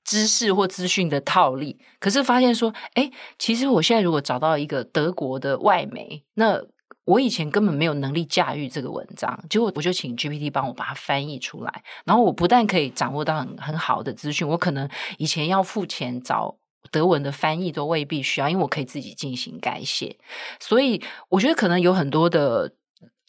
[0.04, 6.62] 知识或资讯的套利，可是发现说，哎，其实我现在如果找到一个德国的外媒，那
[7.06, 16.58] 我以前根本没有能力驾驭这个文章，结果我就请 GPT 帮我把它翻译出来，然后我不但可以掌握到很很好的资讯，我可能以前要付钱找
[16.92, 20.18] 德文的翻译都未必需要，因为我可以自己进行改写，
[20.60, 22.74] 所以我觉得可能有很多的。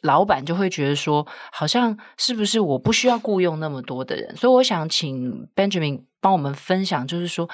[0.05, 4.37] 老板就会觉得说，好像是不是我不需要雇佣那么多的人？
[4.37, 7.49] 所以我想请 Benjamin 帮我们分享，就是说，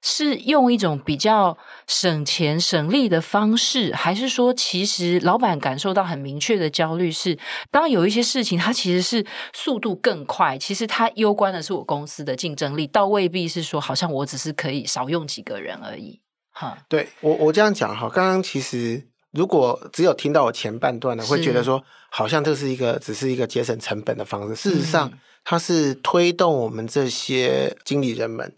[0.00, 1.58] 是用一种比较
[1.88, 7.36] 省钱省力的方式，还是说，其实老板感受到很明确的焦虑是，
[7.72, 16.20] 当有一些事情它其实是速度更快，其实它攸关的是我公司的竞争力，倒未必是说，好像我只是可以少用几个人而已。
[16.52, 19.07] 哈，对，我我这样讲哈，刚刚其实。
[19.32, 24.56] 如果只有听到我前半段呢，会觉得说好像这是一个只是一个节省成本的方式。
[24.56, 25.12] 事实上，
[25.44, 28.56] 它是推动我们这些经理人们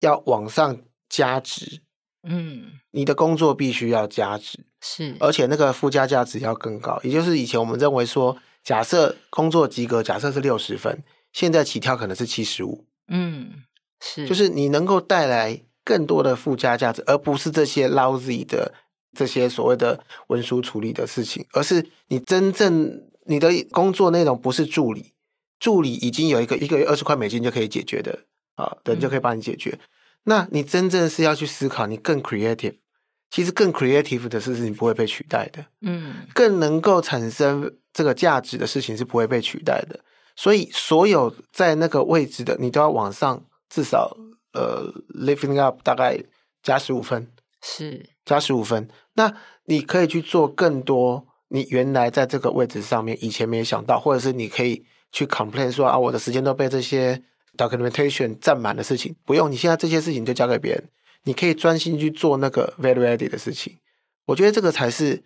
[0.00, 0.78] 要往上
[1.08, 1.82] 加值。
[2.22, 6.98] 嗯，你的工作必须要加值，是，而且那个附加价值要更高。
[7.02, 11.02] 也就是以前我们认为说，假设工作及格，假设是六十分，
[11.32, 12.86] 现在起跳可能是七十五。
[13.08, 13.64] 嗯，
[14.00, 18.72] 是，就是你能够带来更多的附加价值，而不是这些 lousy 的。
[19.16, 25.12] 这些所谓的文书处理的事情，而是你真正你的工作内容不是助理，
[25.58, 28.24] 助理已经有一个一个月二十块美金就可以解决的
[28.56, 29.70] 啊，人就可以帮你解决。
[29.70, 29.80] 嗯、
[30.24, 32.76] 那你真正是要去思考，你更 creative，
[33.30, 40.00] 其实更 creative 的事情不会被取代的，嗯，更能够产生这个价值的事情是不会被取代的。
[40.34, 44.16] 所以，所有在那个位置的，你都要往上至少
[44.54, 46.18] 呃 lifting up 大概
[46.62, 47.30] 加十五分，
[47.62, 48.88] 是加十五分。
[49.14, 57.22] 那你可以去做更多你原来在这个位置上面以前没有想到，或者是你可以去 complain 说啊，我的时间都被这些
[57.56, 60.88] documentation 占满的事情，不用，你现在这些事情就交给别人，
[61.24, 63.78] 你可以专心去做那个 value added 的事情。
[64.24, 65.22] 我觉得这个才是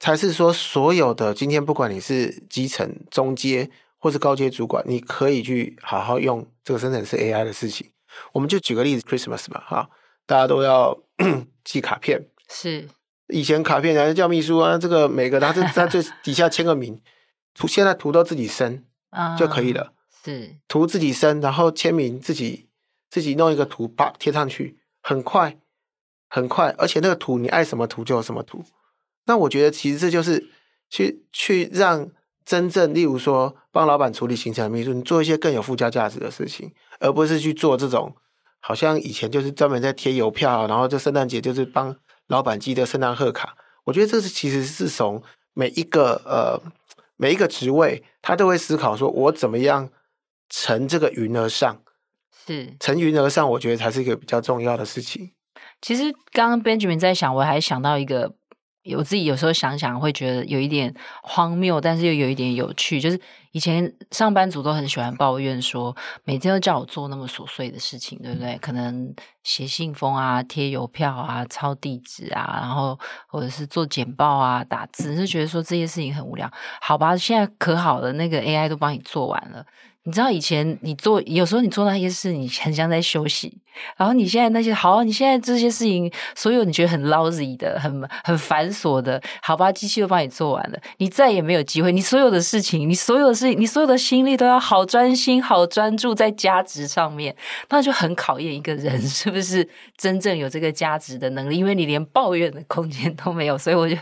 [0.00, 7.90] 才是说所有的今天，不管你是基层、中阶或是高阶主管，你可以去好好用这个生成式 AI 的事情。
[8.32, 9.90] 我们就举个例子，Christmas 嘛，哈，
[10.24, 10.96] 大家都要
[11.64, 12.88] 寄卡片，是。
[13.28, 17.02] 以前卡片还是叫秘书啊，这个每个他是在最底下签个名，
[17.54, 18.84] 图现在图都自己生
[19.36, 19.92] 就可以了，
[20.24, 22.68] 是图自己生，然后签名自己
[23.10, 25.58] 自己弄一个图，把贴上去，很快
[26.28, 28.64] 很快，而且那个图你爱什么图就有什么图。
[29.24, 30.48] 那我觉得其实这就是
[30.88, 32.08] 去去让
[32.44, 38.14] 真正，例如说帮老板处理行程的秘书，你做一些更有附加价值的事情，而不是去做这种
[38.60, 41.96] 好像以前就是专门在贴邮票，然后就圣诞节就是帮。
[42.28, 45.22] 老板寄的圣诞贺卡，我觉得这是其实是从
[45.54, 46.60] 每一个呃
[47.16, 49.90] 每一个职位，他都会思考说，我怎么样
[50.48, 51.80] 乘这个云而上，
[52.44, 55.34] 是乘云而上，我觉得才是一个比较重要的事情。
[55.80, 58.34] 其实刚刚 Benjamin 在想，我还想到一个
[58.96, 60.92] 我自己有时候想想会觉得有一点
[61.22, 63.00] 荒谬，但是又有一点有趣。
[63.00, 63.20] 就是
[63.56, 68.58] 以前上班族都很喜欢抱怨说，每天都叫我做那么琐碎的事情，对不对？
[68.58, 69.14] 可能
[69.44, 76.50] 写信封啊、贴邮票啊、抄地址啊，然后或者是做简报啊、打字，就觉得说这些事情很无聊。
[76.82, 79.64] 好吧，现在可好了，那个 AI 都帮你做完了。
[80.06, 83.58] 你知道以前你做，有时候你做那些事，你很像在休息。
[83.94, 91.92] 然后你现在那些好，你现在这些事情，所有你觉得很 lousy 的、很很繁琐的，好吧，机器都帮你做完了，你再也没有机会。
[91.92, 97.36] 你所有的事情，你所有的事情，你所有的心力都要好专心、好专注在价值上面，
[97.68, 101.58] 那就很考验一个人是不是真正有这个价值的能力。
[101.58, 103.94] 因为你连抱怨的空间都没有，所以我就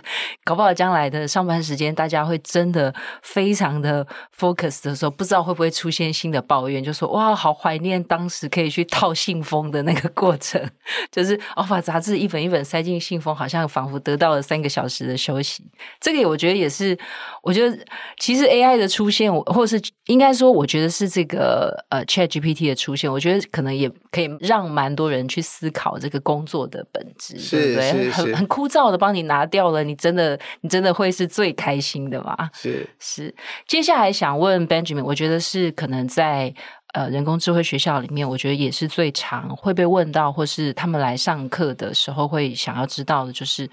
[0.45, 4.07] 搞不好将来的上班时间，大家会真的非常的
[4.39, 9.65] focus 的时候，不知道会不会出现新的抱怨，就说哇，好怀念当时可以去套信封。
[9.75, 10.63] 的那个过程，
[11.11, 15.65] 就是哦，把杂志一本一本塞进信封，好像仿佛得到了三个小时的休息。
[16.01, 16.97] 这个我觉得也是，
[17.43, 17.77] 我觉得
[18.19, 28.11] 其实 AI 的出现，或者是应该说，我觉得是这个呃 ChatGPT 的出现，我觉得可能也可以让蛮多人去思考这个工作的本质，对不对？
[28.11, 32.37] 很很枯燥的帮你拿掉了，你真的你真的会是最开心的吗？
[32.55, 33.35] 是是。
[33.67, 36.55] 接下来想问 Benjamin，我觉得是可可能在。
[36.95, 43.69] 呃，人工智慧学校里面，我觉得也是最常会被问到，或是他们来上课的时候会想要知道的，就是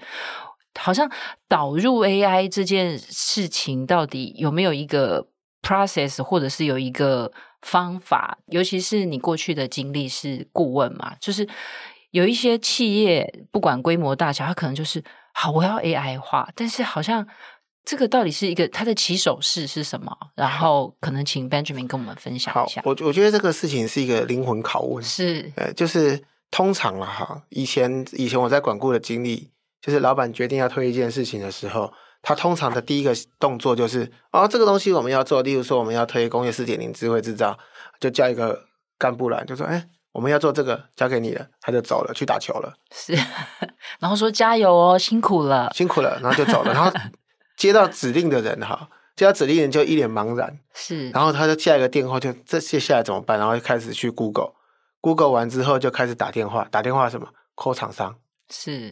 [0.76, 1.08] 好像
[1.46, 5.24] 导入 AI 这件事情到底有没有一个
[5.62, 8.36] process，或者是有一个方法？
[8.46, 11.48] 尤其是你过去的经历是顾问嘛，就是
[12.10, 15.00] 有一些企业不管规模大小，它可能就是
[15.32, 17.24] 好，我要 AI 化，但是好像。
[17.84, 20.16] 这个到底是一个它的起手式是什么？
[20.36, 22.80] 然后可能请 Benjamin 跟我们分享一下。
[22.84, 25.02] 我我觉得这个事情是一个灵魂拷问。
[25.02, 31.92] 是，呃，就是通常了哈，以前以前我在管顾的经历，就是老板决定要推一件事情的时候，
[32.22, 37.58] 他通常的第一个动作就是，哦，这个东西我们要做，例如说我们要推工业四点零智慧制造，
[37.98, 38.66] 就叫一个
[38.96, 42.72] 干部来，就说，哎，我们要做这个，交给你了，他就走了，去打球了。
[42.94, 43.12] 是，
[43.98, 46.88] 然后说加油哦，辛苦了，辛苦了，然后就走了，然后。
[47.56, 53.38] 接到指令的人哈，接到指令人就一脸茫然，是，然后他就下一个电话，就这接下来怎么办？
[53.38, 58.16] 然后就开始去 Google，Google 完之后就开始打电话，打电话什么？call 厂商，
[58.50, 58.90] 是，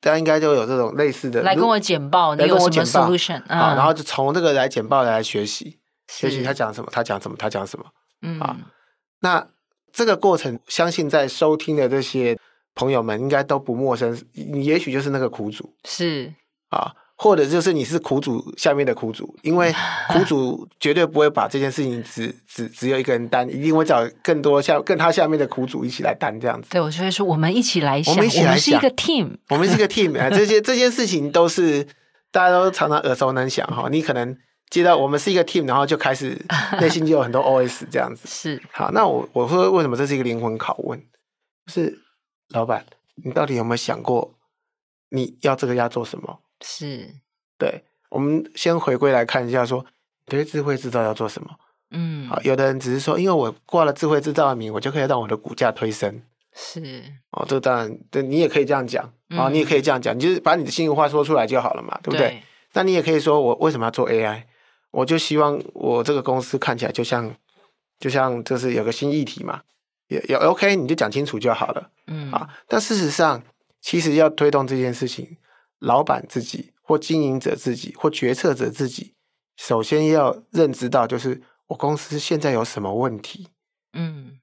[0.00, 7.86] 大家应该就有这种类似的，来跟我简报，来跟我简报，嗯、好，然后就从这个来简报来学习，学习他讲什么，他讲什么，他讲什么，
[8.22, 8.56] 嗯，啊，
[9.20, 9.48] 那
[9.92, 12.38] 这个过程，相信在收听的这些
[12.74, 16.34] 朋友们应该都不陌生，你也许就是那个苦主，是。
[16.68, 16.94] 啊。
[17.16, 19.72] 或者就是你是苦主下面的苦主，因为
[20.12, 26.68] 苦主绝对不会把这件事情只只只有一个人担，一定会找更多下跟他下面的苦主一起来担这样子。
[26.70, 30.28] 对，我就会说我们一起来想，我们一起来想，我们是一个 team，我们是一个 team 啊。
[30.28, 31.86] 这些这些事情都是
[32.32, 33.88] 大家都常常耳熟能详哈。
[33.90, 34.36] 你可能
[34.68, 36.36] 接到我们是一个 team，然后就开始
[36.80, 38.22] 内心就有很多 OS 这样子。
[38.26, 41.00] 是好，那我我说为什么这是一个灵魂拷问？
[41.66, 41.96] 就是
[42.48, 42.84] 老板，
[43.24, 44.34] 你到底有没有想过
[45.10, 46.40] 你要这个要做什么？
[46.60, 47.14] 是，
[47.58, 49.86] 对，我们先回归来看一下说，说
[50.26, 51.50] 对智慧制造要做什么？
[51.90, 56.22] 嗯，好，有的人只是说，因为我挂了智慧制造的名，我就可以让我的股价推升。
[56.52, 62.28] 是，哦，这当然，对你也可以这样讲啊，哦，你也可以这样讲，你就是把你的心里话说出来就好了嘛，对不对？
[62.28, 64.42] 对，那你也可以说，我为什么要做 AI？
[64.90, 67.34] 我就希望我这个公司看起来就像，
[67.98, 69.62] 就像就是有个新议题嘛，
[70.08, 71.90] 也也 OK，你就讲清楚就好了。
[72.06, 73.42] 嗯，啊，但事实上，
[73.80, 75.36] 其实要推动这件事情。
[75.84, 79.14] 老板自己，或经营者自己，或决策者自己，
[79.56, 83.48] 首先要认知到，就是我公司现在有什么问题，
[83.92, 84.40] 嗯，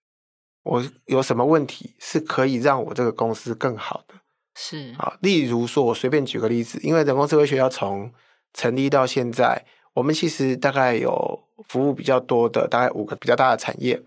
[0.63, 4.15] 我有什么问题是可以让我这个公司更好的，
[4.55, 8.13] 是啊，例如说，我随便举个例子，因为人工智慧学校从
[8.53, 14.01] 成立到现在，我们其实大概有服务比较多的，大概五个比较大的产业：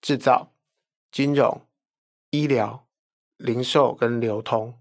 [0.00, 0.52] 制造、
[1.12, 1.62] 金融、
[2.30, 2.86] 医疗、
[3.36, 4.74] 零售跟流通。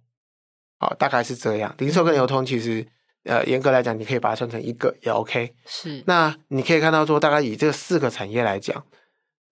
[0.82, 1.76] 好，大概是这样。
[1.78, 2.84] 零售跟流通其实，
[3.26, 5.54] 呃，严格来讲，你可以把它算成一个也 OK。
[5.64, 6.04] 是。
[6.08, 8.84] 那你可以看到说，大概以这四个产业来讲，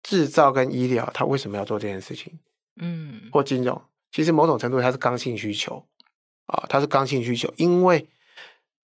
[0.02, 2.40] 制造跟医疗，它为什么要做这件事情？
[2.82, 3.30] 嗯。
[3.32, 3.80] 或金融，
[4.12, 5.86] 其实某种程度它是刚性需求
[6.48, 7.54] 啊，它是刚性需求。
[7.58, 8.10] 因为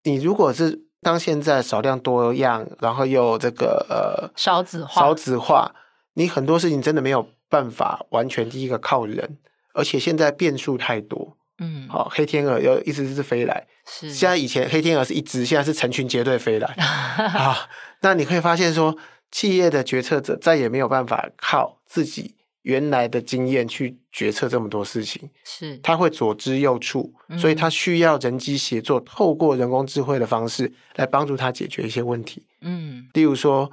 [0.03, 5.73] 你如果是当现在少量多样，然后又这个呃少子化，少子化，
[6.13, 9.39] 你很多事情真的没有办法完全第一个靠人，
[9.73, 11.34] 而且现在变数太多。
[11.59, 13.67] 嗯，好，黑天鹅有一只是飞来。
[13.87, 16.67] 是，现在以前黑天鹅是一只，现在是成群结队飞来。
[16.67, 17.69] 啊，
[18.01, 18.97] 那你可以发现说，
[19.31, 32.45] 企业的决策者再也没有办法靠自己原来的经验去决策这么多事情，是他会左支右绌，所以他需要人机协作，透过人工智慧的方式来帮助他解决一些问题。
[32.61, 33.71] 嗯，例如说，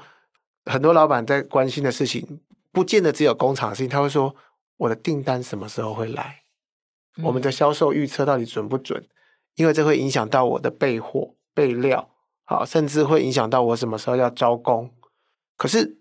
[0.67, 4.37] 很多老板在关心的事情，不见得只有工厂的事情，他会说
[4.77, 6.42] ：“我的订单什么时候会来？
[7.23, 9.07] 我们的销售预测到底准不准？
[9.57, 12.11] 因为这会影响到我的备货备料，
[12.45, 14.91] 好，甚至会影响到我什么时候要招工。
[15.57, 15.99] 可是。”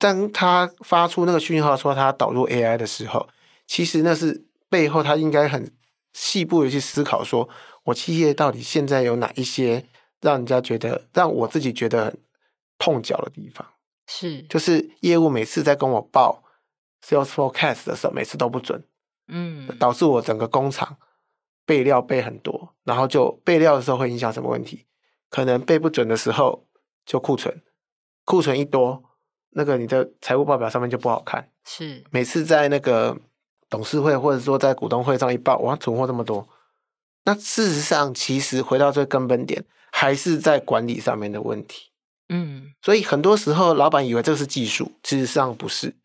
[0.00, 3.28] 当他发出那个讯号说他导入 AI 的时候，
[3.66, 5.70] 其实那是背后他应该很
[6.14, 7.46] 细部的去思考，说
[7.84, 9.84] 我企业到底现在有哪一些
[10.22, 12.18] 让人家觉得让我自己觉得很
[12.78, 13.66] 痛脚的地方？
[14.06, 16.44] 是，就是业务每次在跟我报
[17.06, 18.82] sales forecast 的时候，每次都不准，
[19.30, 20.96] 嗯，导致我整个工厂
[21.64, 24.86] 备料备很多，然后就备料的时候会影响什么问题？
[25.28, 26.66] 可能备不准的时候
[27.06, 27.62] 就库存，
[28.24, 29.04] 库存一多。
[29.52, 33.18] 那个你的财务报表上面就不好看，是每次在那个
[33.68, 36.48] 董事会或者说在股东会上一报，哇，存货这么多。
[37.24, 41.90] 那事实上，其实回到最根本点，还是在管理上面的问题。
[42.28, 45.96] 嗯，所以很多时候老板以为这是技术，事实上不是，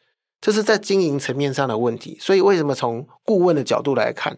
[0.45, 2.15] 这是在经营层面上的问题。
[2.21, 4.37] 所以为什么从顾问的角度来看，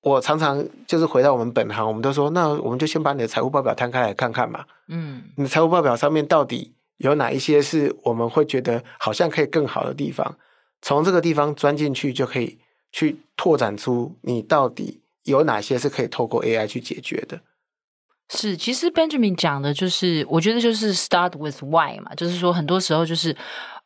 [0.00, 4.64] 我常常就是回到我们本行，我们都说，那我们就先把你的财务报表摊开来看看嘛。
[4.86, 10.36] 嗯，你的财务报表上面到底有哪一些是我们会觉得好像可以更好的地方？
[10.80, 12.60] 从这个地方钻进去，就可以
[12.92, 17.40] 去拓展出你到底有哪些是可以透过 AI 去解决的。
[18.32, 23.36] 是，其实 Benjamin 讲的就是，我觉得就是 start with why 嘛，就是说很多时候就是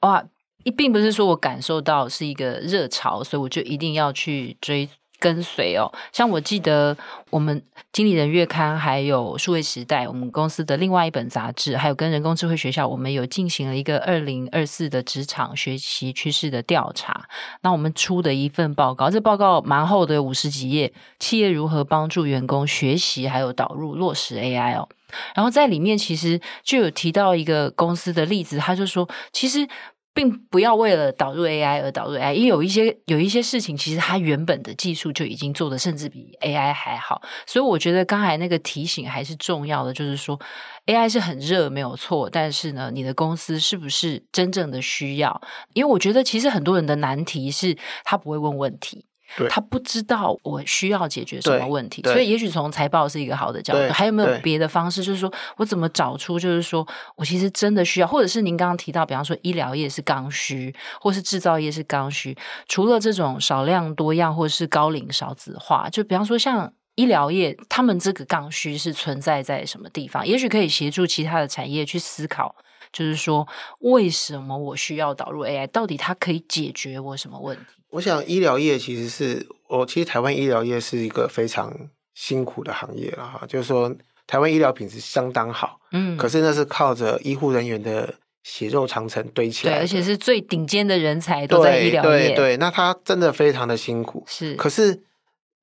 [0.00, 0.26] 哇，一
[0.64, 4.88] 一并不是说我感受到是一个热潮，所以我就一定要去追。
[5.20, 6.94] 跟随哦，像我记得
[7.30, 7.62] 我们
[7.92, 17.26] 经理人月刊，还有数位时代，我们公司的另外一本杂志，还有跟人工智慧学校，我们有进行了一个二零二四的职场学习趋势的调查。
[17.62, 24.86] 那我们出的一份报告，这报告蛮厚的，五十几页，企业如何帮助员工学习，还有导入落实 AI 哦。
[25.34, 29.66] 然后在里面其实就有提到一个公司的例子，他就说，其实。
[30.14, 37.20] 并不要为了导入 AI 而导入 AI，因为有一些有一些事情，其实它原本的技术就已经做的甚至比 AI 还好。
[37.44, 40.40] 所以我觉得刚才那个提醒还是重要的，就是说
[40.86, 45.40] AI 是很热没有错，但是呢，你的公司是不是真正的需要？
[45.72, 49.04] 因为我觉得其实很多人的难题是他不会问问题。
[49.48, 53.92] 他不知道我需要解决什么问题，所以也许从财报是一个好的角度。
[53.92, 55.02] 还有没有别的方式？
[55.02, 62.36] 就是说我怎么找出，就是说我其实真的需要，或者是您刚刚提到，比方说医疗业是刚需，或是制造业是刚需。
[62.68, 70.26] 除了这种少量多样，或是高龄少子化，就比方说像医疗业，他们这个刚需是存在在什么地方？
[70.26, 72.54] 也许可以协助其他的产业去思考，
[72.94, 73.46] 就是说
[73.80, 75.66] 为什么我需要导入 AI？
[75.66, 77.64] 到底它可以解决我什么问题？
[77.90, 81.70] 我想医疗业其实是我其实台湾医疗业是一个非常
[82.14, 83.94] 辛苦的行业了哈，就是说
[84.26, 94.54] 台湾医疗品质相当好，嗯，可是那是靠着医护人员的血肉长城堆起来，对，而且是最顶尖的人才都在医疗业，对对对，那他真的非常的辛苦，是。
[94.54, 95.02] 可是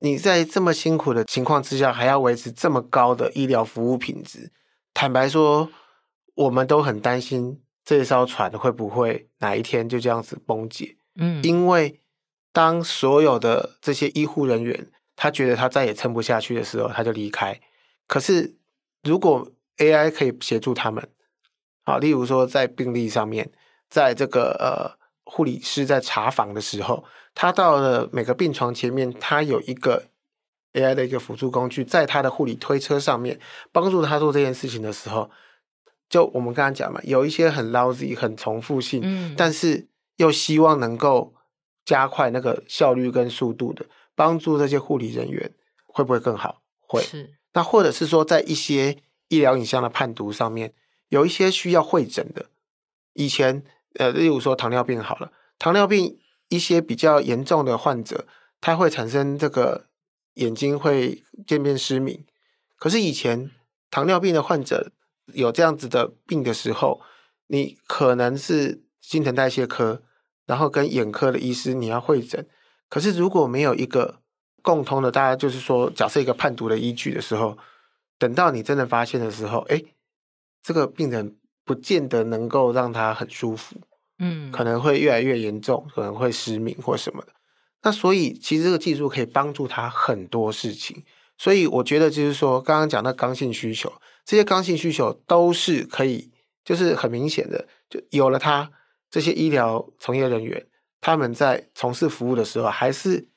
[0.00, 4.50] 你在这么辛苦的情况之下，还要维持这么高的医疗服务品质，
[4.92, 5.68] 坦白说，
[6.34, 11.98] 我们都很担心这艘船会不会哪一天就这样子崩解，嗯，因为。
[12.54, 17.58] 当所有的这些医护人员，他觉得他再也撑不下去的时候，他就离开。
[18.06, 18.56] 可是，
[19.02, 21.08] 如果 AI 可以协助他们，
[21.82, 23.50] 好，例如说在病历上面，
[23.88, 27.02] 在这个呃护理师在查房的时候，
[27.34, 30.10] 他到了每个病床前面，他有一个
[30.74, 33.40] AI 的一个辅助工具，在他的护理推车上面
[33.72, 35.30] 帮助他做这件事情的时候，
[36.12, 39.88] 就我们刚刚讲嘛，有一些很 lousy 很重复性，嗯，但是
[40.18, 41.34] 又希望能够。
[41.84, 43.84] 加快那个效率跟速度的，
[44.14, 45.52] 帮助这些护理人员
[45.84, 46.62] 会不会更好？
[46.78, 47.02] 会。
[47.02, 47.34] 是。
[47.54, 50.74] 那或者是说，在一些医疗影像的判读上面，
[51.08, 52.46] 有一些需要会诊的。
[53.14, 58.28] 以前，呃，例如说糖尿病好了，糖尿病一些比较严重的患者，
[58.60, 59.86] 他会产生这个
[60.34, 62.24] 眼睛会渐变失明。
[62.76, 63.50] 可是以前
[63.90, 64.92] 糖尿病的患者
[65.26, 67.00] 有这样子的病的时候，
[67.48, 70.02] 你可能是新陈代谢科。
[70.44, 72.44] 然后跟眼科的医师你要会诊，
[72.88, 74.18] 可是如果没有一个
[74.60, 77.56] 共通的，大家就是说，假设一个判读的依据的时候，
[78.18, 79.80] 等到你真的发现的时候，哎，
[80.60, 83.76] 这个病人不见得能够让他很舒服，
[84.18, 87.28] 嗯，可能会越来越严重，可能会失明或什么的。
[87.82, 91.04] 那所以其实这个技术可以帮助他很多事情。
[91.38, 93.90] 所以我觉得就是说，刚刚讲的刚性需求，
[94.24, 96.30] 这些刚性需求都是可以，
[96.64, 98.70] 就是很明显的，就有了它。
[99.10, 100.66] 这些医疗从业人员
[101.00, 103.28] 他们在从事服务的时候，还是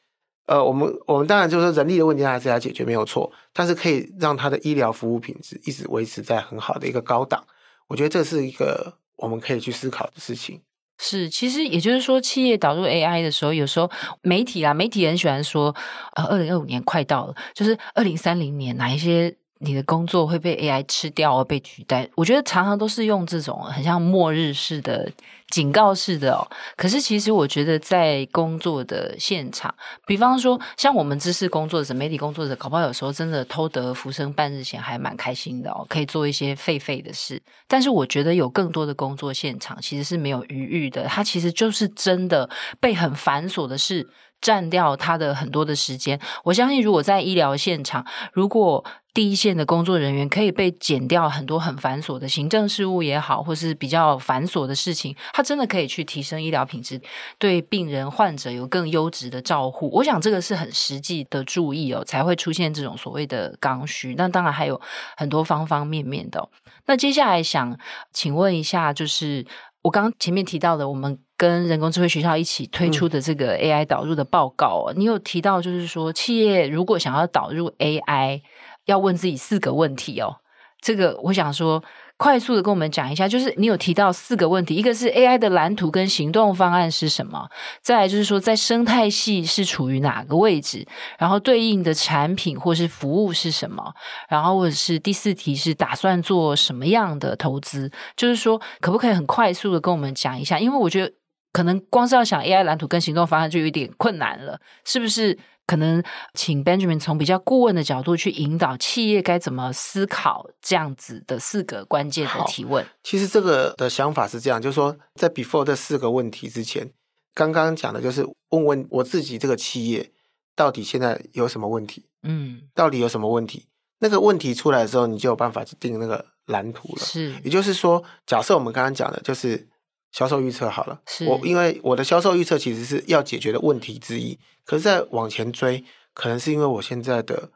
[0.45, 7.45] 呃，我们我们当然就是说人力的问题还是要解决没有错，但是可以让他的医疗服务品质一直维持在很好的一个高档。
[7.87, 10.61] 我觉得这是一个我们可以去思考的事情。
[10.97, 15.75] 是，其实也就是说，企业导入 AI 的时候，有时候媒体啊，媒体很喜欢说，
[16.13, 19.35] 呃，二零二五年快到了，就是二零三零年哪一些。
[19.59, 25.09] 你的工作会被 AI 吃掉而被取代，我觉得常常都是用这种很像末日式的
[25.49, 26.45] 警告式的哦。
[26.75, 29.73] 可是其实我觉得在工作的现场，
[30.05, 37.41] 比方说像我们知识工作者、媒体工作者，搞不好有时候真的偷得浮生半日闲，还蛮开心的哦，可以做一些废废的事。
[37.67, 42.49] 但是我觉得有更多的工作现场其实是没有余裕的，它其实就是真的
[42.79, 44.07] 被很繁琐的事
[44.41, 46.19] 占掉他的很多的时间。
[46.43, 48.83] 我相信，如果在医疗现场，如果
[49.13, 56.99] 第一线的工作人员可以被减掉很多很繁琐的行政事务也好，或是比较繁琐的事情，他真的可以去提升医疗品质，
[57.39, 59.89] 对病人患者有更优质的照护。
[59.93, 64.15] 我想这个是很实际的注意哦，才会出现这种所谓的刚需。
[64.15, 64.79] 那当然还有
[65.15, 66.49] 很多方方面面的。
[66.85, 67.79] 那接下来想
[68.11, 69.45] 请问一下，就是
[69.83, 78.41] 我刚前面提到的，我们跟人工智慧学校一起推出的这个 AI 导入的报告你有提到就是说，企业如果想要导入 AI。
[78.85, 80.35] 要问自己四个问题哦，
[80.79, 81.83] 这个我想说，
[82.17, 87.49] 快速的跟我们讲一下，就是你有提到四个问题，一个是 AI 的蓝图跟行动方案是什么，
[87.81, 93.91] 再来就是说在生态系是处于哪个位置，然后对应的产品或是服务是什么，
[94.29, 101.11] 然后或者是第四题是打算做什么样的投资，就是说可不可以很快速的跟我们讲一下，因为我觉得
[101.55, 105.39] 可能光是要想 AI 蓝图跟行动方案就有点困难了，是不是？
[105.65, 106.03] 可能
[106.33, 112.85] 请 Benjamin 从比较顾问的角度去引导企业该怎么思考这样子的四个关键的提问。
[113.03, 116.91] 其实这个的想法是这样，就是说在 before 这四个问题之前，
[117.33, 120.11] 刚刚讲的就是问问我自己这个企业
[120.57, 122.05] 到底现在有什么问题？
[122.23, 123.67] 嗯，到底有什么问题？
[123.99, 126.99] 那个问题出来的时候，你就有办法去定那个蓝图了。
[126.99, 129.69] 是，也就是说，假设我们刚刚讲的就是。
[130.15, 137.49] 销售预测好了，是我因为我的销售预测其实是要解决的问题之一，可是再往前追，可能是因为我现在的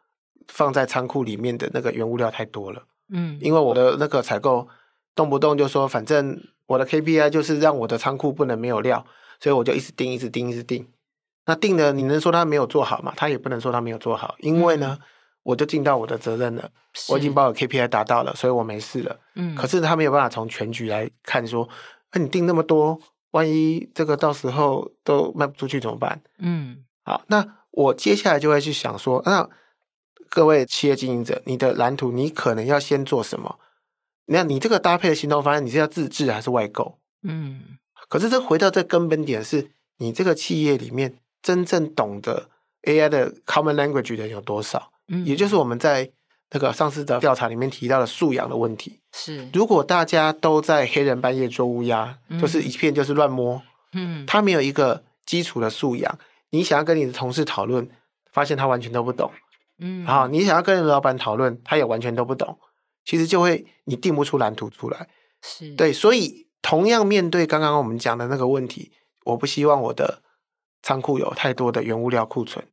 [0.49, 2.83] 放在仓库里面的那个原物料太多了，
[3.13, 4.67] 嗯，因为我的那个采购
[5.15, 9.05] 动不动就说，反正我的 KPI 就是让我的仓库不能没有料，
[9.39, 10.85] 所以我就一直盯，一直盯，一直盯。
[11.45, 13.13] 那定的，你能说他没有做好吗？
[13.15, 15.05] 他也不能说他没有做好，因为呢，嗯、
[15.43, 16.69] 我就尽到我的责任了，
[17.07, 19.17] 我已经把我 KPI 达到了，所以我没事了。
[19.35, 21.65] 嗯，可是他没有办法从全局来看说。
[22.11, 22.99] 那、啊、你订那么多，
[23.31, 26.21] 万一这个到时候都卖不出去怎么办？
[26.39, 29.47] 嗯，好，那我接下来就会去想说，那
[30.29, 33.59] 各位企业经营者，你的蓝图你可能要先做什么？
[34.25, 36.99] 那你这个搭配的行动方案，你是要自制还是外购？
[37.23, 42.49] 嗯，可是这回到这根本点是，你这个企业里面真正懂得
[42.83, 44.91] AI 的 common language 的人有多少？
[45.07, 46.11] 嗯，也就是我们在。
[46.51, 48.99] 那个上次的调查里面提到的素养的问题。
[49.11, 53.61] 是，如果大家都在黑人半夜捉乌鸦，嗯，就是一片就是乱摸，
[53.93, 56.19] 嗯，他没有一个基础的素养，
[56.51, 57.89] 你想要跟你的同事讨论，
[58.31, 59.31] 发现他完全都不懂，
[59.79, 62.57] 嗯，然后你想要跟老板讨论，他也完全都不懂，
[63.03, 65.07] 其实就会你定不出蓝图出来，
[65.41, 65.73] 是。
[65.75, 68.91] 对，所以同样面对刚刚我们讲的那个问题，
[69.25, 70.21] 我不希望我的
[70.83, 72.63] 仓库有太多的原物料库存。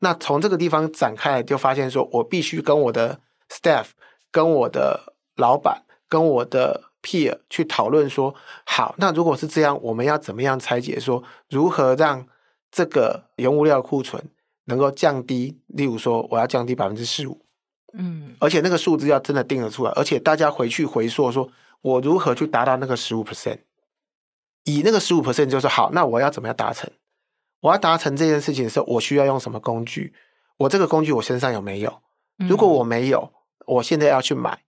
[0.00, 3.86] 那从这个地方展开来，就发现说，我必须跟我的 staff、
[4.30, 8.34] 跟我的老板、跟我的 peer 去讨论说，
[8.64, 10.98] 好，那如果是这样，我们要怎么样拆解？
[10.98, 12.26] 说如何让
[12.70, 14.22] 这个原物料库存
[14.64, 15.60] 能够降低？
[15.66, 17.44] 例如说，我要降低百分之十五，
[17.92, 21.50] 嗯，而且那个数字要真的定得出来，而且大家回去回溯，说
[21.82, 23.58] 我如何去达到那个十五 percent？
[24.64, 26.90] 以那个十五 percent 就是好，那我要怎么样达成？
[27.60, 30.14] 我要达成这件事情的时候，我需要用什么工具？
[30.58, 32.02] 我这个工具我身上有没有？
[32.48, 33.32] 如果我没有，
[33.66, 34.62] 我现在要去买，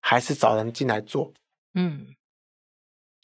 [0.00, 1.32] 还是找人进来做？
[1.74, 2.08] 嗯，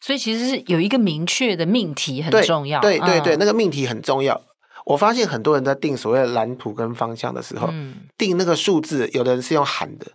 [0.00, 2.80] 所以其实是有一个明确的命题很重要。
[2.80, 4.42] 对对对，对，那个命题很重要。
[4.86, 10.12] 我发现很多人在定所谓的蓝图跟方向的时候，嗯，定那个数字，有的人是用喊的，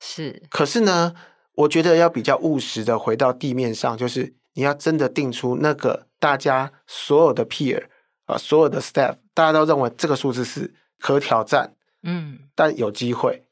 [0.00, 0.42] 是。
[0.48, 1.14] 可是呢，
[1.54, 7.88] 我觉得要比较务实的回到地面上，就是你要真的定出那个大家所有的 peer。
[8.32, 13.44] 啊，所有的 staff 大家都认为这个数字是可挑战，嗯，但有机会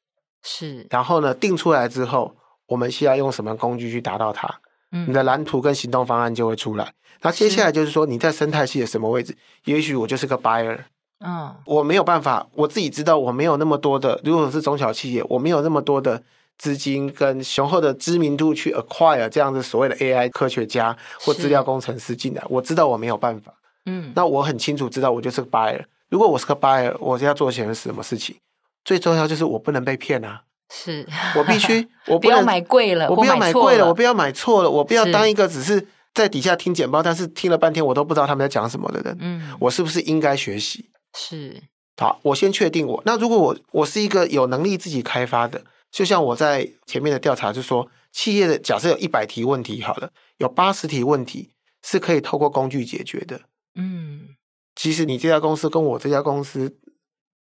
[0.43, 0.87] 是。
[0.91, 4.61] 然后呢，定出来之后，我们需要用什么工具去达到它？
[4.93, 6.93] 嗯，你的蓝图跟行动方案就会出来。
[7.22, 9.37] 那接下来就是说，你在生态系的什么位置？
[9.64, 10.78] 也许我就是个 buyer，
[11.20, 16.22] 嗯，我没有办法，我自己知道我没有那么多的，如果是中小企业，我没有那么多的
[16.57, 23.55] 资金跟雄厚的知名度去 acquire 这样子所谓的 AI 科学家或资料工程师进来，我知道我没有办法。
[23.87, 25.85] 嗯，那我很清楚知道我就是个 buyer。
[26.09, 28.37] 如果我是个 buyer，我要做些什么事情？
[28.85, 30.43] 最重要就是我不能被骗啊！
[30.72, 31.07] 是
[31.37, 39.16] 我必须， 我不，不要买贵了，我不要买贵了，我不要买错了，我不要当一个只是在底下听简报，但是听了半天我都不知道他们在讲什么的人。
[39.20, 40.91] 嗯，我是不是应该学习？
[41.14, 41.62] 是。
[41.97, 43.03] 好，我先确定我。
[43.05, 51.51] 那如果我我是一个有能力自己开发的，就像我在前面的调查就说，企业的假设有一百题问题，好了，有八十题问题
[51.83, 53.43] 是可以透过工具解决的。
[53.75, 54.37] 嗯，
[54.75, 56.79] 其实你这家公司跟我这家公司，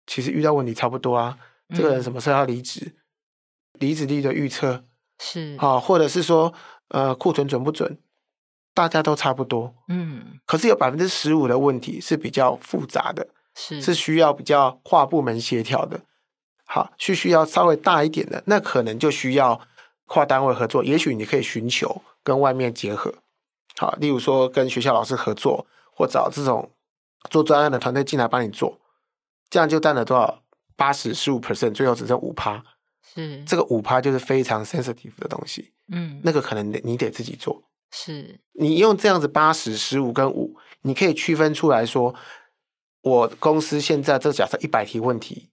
[0.06, 1.38] 其实遇到问题差不多啊。
[1.74, 2.80] 这个人什么时候要离职？
[2.84, 2.94] 嗯、
[3.80, 4.84] 离职率的预测
[5.18, 6.52] 是啊，或者是说
[6.88, 7.98] 呃库存准不准？
[8.74, 9.74] 大家都差不多。
[9.88, 13.28] 嗯，可是有百分之十五的问题是比较复杂的。
[13.56, 16.00] 是是需要比较跨部门协调的，
[16.64, 19.60] 好，是需要稍微大一点的，那可能就需要
[20.06, 20.84] 跨单位合作。
[20.84, 23.12] 也许你可以寻求跟外面结合，
[23.76, 25.66] 好，例如说跟学校老师合作，
[26.00, 26.70] 或找这种
[27.28, 28.80] 做专案的团队进来帮你做，
[29.50, 30.42] 这样就占了多少？
[30.74, 32.64] 八十十五 percent，最后只剩五趴。
[33.02, 37.62] 是这个五趴就是非常 sensitive 的东西，嗯，那个可能你得自己做。
[37.90, 42.14] 是你用这样子八十十五跟五，你可以区分出来说。
[43.02, 45.50] 我公司现在这假设一百题问题，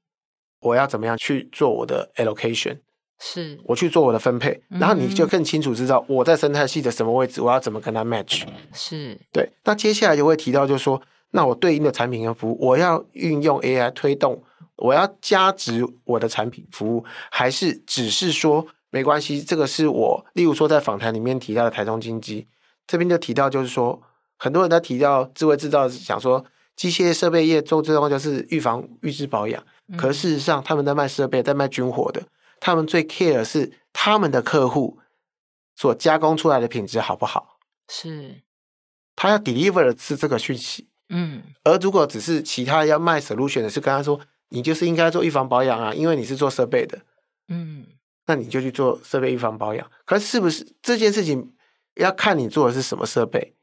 [0.60, 2.80] 我要怎么样去做我的 allocation？
[3.20, 8.44] 是，我去做我的分配，然后你就更清楚知道我在生态系的什么位置，我要怎么跟他 match？
[8.74, 9.50] 是，对。
[9.64, 11.02] 那接下来就会提到，就是说，
[11.32, 14.44] 那我对应的产品跟服务，我要运用 AI 推动，
[14.76, 19.42] 我要加值我的产品服务，还是只是说没关系？
[19.42, 22.48] 这个是我，例如说在访谈里面提到的台中经济
[22.86, 24.02] 这边就提到，就是说
[24.38, 26.46] 很多人在提到智慧制造，想说。
[26.78, 29.64] 机械设备业做最重要就是预防、预知、保养。
[29.98, 32.22] 可事实上，他们在卖设备、在卖军火的，
[32.60, 35.00] 他们最 care 的是他们的客户
[35.76, 37.60] 所加工出来的品质好不好？
[37.88, 38.42] 是，
[39.16, 40.88] 他要 deliver 的是这个讯息。
[41.10, 47.00] 嗯，而如果只是其他要卖 solution 的，是跟他说，你就是应该做预防保养啊，因为你是做设备的。
[47.48, 47.86] 嗯，
[48.26, 49.90] 那你就去做设备预防保养。
[50.04, 51.54] 可是，是不是这件事情
[51.96, 53.54] 要看你做的是什么设备？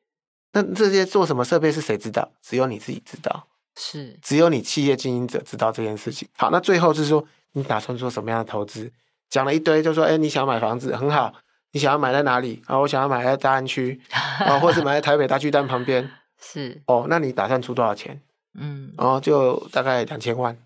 [0.52, 2.32] 那这些做什么设备是谁知道？
[2.40, 6.26] 只有你自己知道，是只有你企业经营者知道这件事情。
[6.38, 8.92] 好，那最后是说你打算做什么样的投资？
[9.28, 11.32] 讲了一堆，就说哎，你想要买房子很好，
[11.72, 12.78] 你想要买在哪里啊？
[12.78, 16.08] 我想要买在大安区啊，或者买在台北大巨蛋旁边。
[16.40, 18.20] 是哦，那你打算出多少钱？
[18.58, 20.56] 嗯，哦，就大概两千万。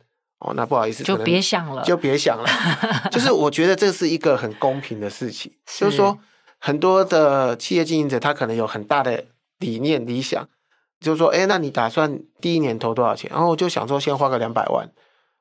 [0.41, 2.49] 哦，那不好意思，就别想了，就别想了。
[3.11, 6.19] 就是我觉得这是一个很公平的事情，是就是说
[6.59, 9.25] 很多的企业经营者他可能有很大的。
[9.61, 10.49] 理念理想，
[11.01, 13.29] 就是说，哎，那你打算第一年投多少钱？
[13.29, 14.89] 然后我就想说，先花个两百万，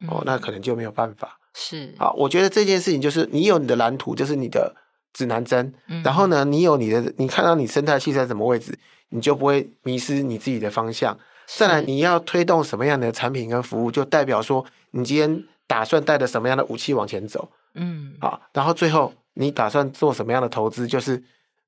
[0.08, 1.40] 哦，那可能就没有办法。
[1.54, 4.76] 是啊，我觉得这件事情就是，你有你的蓝图，就是你的
[5.14, 5.74] 指南针，
[6.04, 8.78] 然后呢，你有你的，你看到你生态系在什么位置，
[9.10, 11.18] 你就不会迷失你自己的方向。
[11.48, 17.52] 再来，你要推动什么样的产品跟服务，就代表说，你今天打算带着什么样的武器往前走。
[17.74, 20.88] 嗯，好，然后最后你打算做什么样的投资？
[20.88, 21.24] 就是，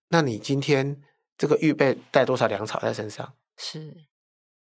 [0.09, 1.01] 那你今天。
[1.39, 3.31] 这个预备带多少粮草在身上？
[3.55, 3.95] 是，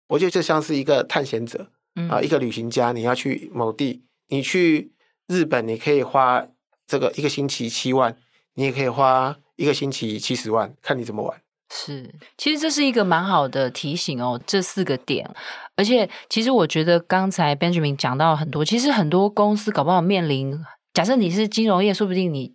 [0.07, 1.67] 我觉得就像是一个探险者，嗯、
[2.09, 4.91] 啊，一个旅行家，你要去某地，你去
[5.27, 6.45] 日本，你可以花
[6.85, 8.15] 这个一个星期七万，
[8.55, 11.41] 你也可以花一个星期七十万，看你怎么玩。
[11.73, 15.29] 是，其实这是一个蛮好的提醒哦，这四个点，
[15.75, 20.57] 而且其实我觉得刚才 Benjamin 讲到很多，其实很多公司搞不好面临，
[20.93, 22.53] 假设你是金融业，说不定你。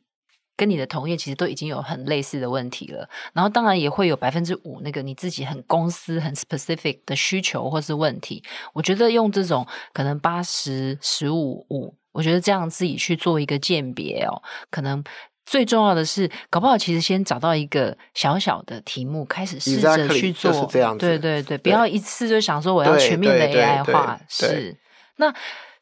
[0.61, 8.45] 跟你的同业其实都已经有很类似的问题了，然后当然也会有百分之五那个你自己很公司很 specific 的需求或是问题。
[8.75, 15.03] 我觉得用这种可能八十十五五，我觉得这样自己去做一个鉴别哦，可能
[15.47, 20.99] 最重要的是，搞不好其实先找到一个小小的题目，开始试着去做，就是这样子。
[20.99, 24.77] 对对对，不要一次就想说我要全面的 AI 化，是
[25.17, 25.35] 那。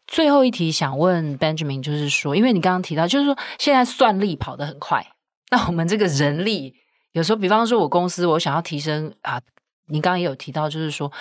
[0.08, 5.06] 最后一题想问 Benjamin，就是说，因为你刚刚提到，就是说现在算力跑得很快，
[5.50, 6.74] 那我们这个人力
[7.12, 9.40] 有时候，比方说我公司我想要提升啊，
[9.86, 11.12] 你刚刚也有提到，就是说，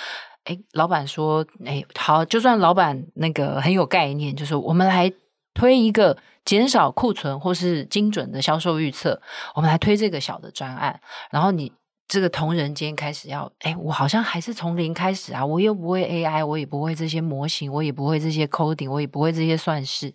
[0.45, 5.11] 哎，老板说，哎，好，就算老板那个很有概念，就是我们来
[5.53, 9.21] 推一个减少库存或是精准的销售预测，
[9.53, 11.71] 我们来推这个小的专案，然后你。
[12.08, 15.45] 这个同人间开始要，哎，我好像还是从零开始啊！
[15.45, 20.14] 我又不会 AI，我也不会这些模型，我也不会这些 coding，我也不会这些算式。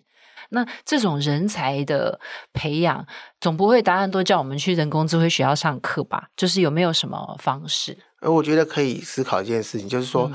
[0.49, 2.19] 那这种人才的
[2.51, 3.05] 培养，
[3.39, 6.29] 总不会答案都叫我们去人工智慧学校上课吧？
[6.35, 7.97] 就是有没有什么方式？
[8.21, 10.31] 呃，我觉得可以思考一件事情，就是说，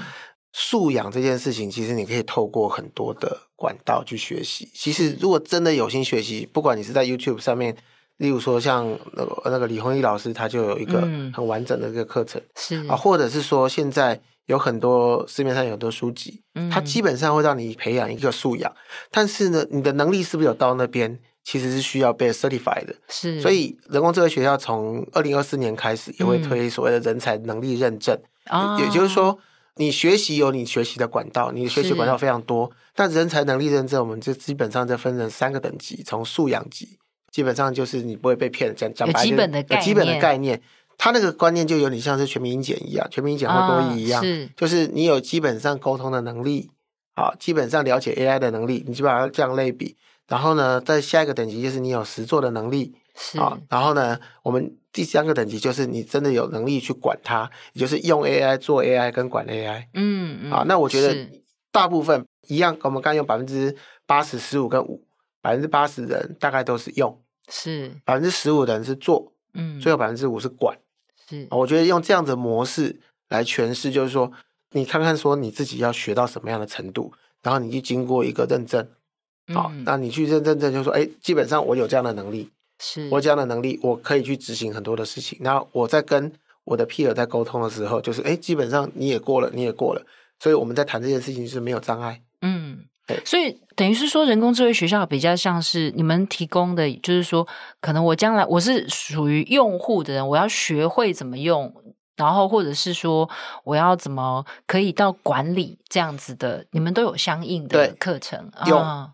[0.52, 4.70] 素养这件事情，其实你可以透过很多的管道去学习。
[4.74, 7.76] 其实如果真的有心学习，不管你是在 YouTube 上面，
[8.18, 11.00] 例如说像那个那个李宏毅老师，他就有一个
[11.32, 18.72] 很完整的一个课程，是啊，或者是说现在有很多市面上有很多书籍，它基本上会让你培养一个素养。
[19.10, 22.94] 但是呢，你的能力是不是有到那边，其实是需要被 certified 的。
[23.08, 28.18] 是，所以人工智慧学校从二零二四年开始也会推所谓的人才能力认证，
[28.78, 29.38] 也就是说。
[29.80, 32.68] 你学习有你学习的管道，你的学习管道非常多。
[32.96, 36.02] 但人才能力认证，我们就基本上就分成三个等级。
[36.02, 36.97] 从素养级，
[37.30, 40.60] 基本上就是你不会被骗，讲讲白基本的概念，基本的概念。
[40.96, 46.70] 他那个观念就有点像是全民英检一样，全民英检或多益一样，哦、是就是你有基本上沟通的能力，
[47.14, 49.96] 好，基本上了解 AI 的能力，你基本上这样类比。
[50.26, 53.58] 然后呢，在下一个等级就是你有实做的能力，是啊。
[53.68, 54.74] 然后呢，我们。
[54.90, 59.84] 第三个等级就是你真的有能力去管它，也就是用 AI 做 AI 跟管 AI。
[59.94, 60.50] 嗯嗯。
[60.50, 61.14] 啊，那我觉得
[61.70, 63.76] 大部分一样，我们刚用百分之
[64.06, 65.04] 八十十五跟五，
[65.48, 67.18] 百分之八十人大概都是用，
[67.48, 70.76] 是百分之十五的人是做，嗯，最后百分之五是管。
[71.26, 74.30] 是，我觉得用这样的模式来诠释，就是说
[74.72, 77.10] 你看看说你自己要学到什么样的程度，
[77.42, 78.86] 然后你去经过一个认证，
[79.54, 82.50] 好，嗯、那你去认认证，就说哎，基本上我有这样的能力。
[82.78, 85.38] 是我这样的能力，我可以去执行很多的事情。
[85.40, 86.30] 那我在跟
[86.64, 90.06] 我的 peer 在沟通的时候，就是哎，基本上你也过了，你也过了，
[90.38, 92.20] 所以我们在谈这件事情是没有障碍。
[93.24, 97.46] 所以等于是说，人工智慧学校比较像是你们提供的，就是说，
[97.80, 101.72] 可能我将来我是属于用户的人，我要学会怎么用，
[102.16, 103.28] 然后或者是说
[103.64, 109.10] 我要怎么可以到管理这样子的，你们都有相应的课程，用、啊、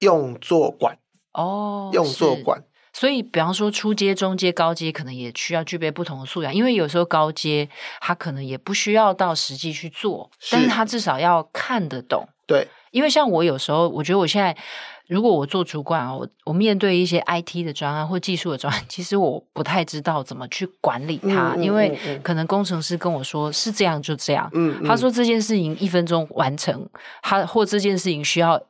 [0.00, 0.98] 用作管
[1.32, 2.62] 哦，用作管。
[2.92, 6.54] 所以，比方说初阶、中阶、高阶，可能也需要具备不同的素养。
[6.54, 7.68] 因为有时候高阶
[8.00, 12.26] 他可能也不需要到实际去做，是但是他至少要看得懂。
[12.46, 14.56] 对，因为像我有时候，我觉得我现在
[15.08, 26.88] 如果我做主管啊，我我面对一些 IT 的专案或技术的专案， 其实我不太知道怎么去管理它，因为可能工程师跟我说是这样就这样，嗯，嗯，他说这件事情一分钟完成，
[27.22, 28.60] 他或这件事情需要。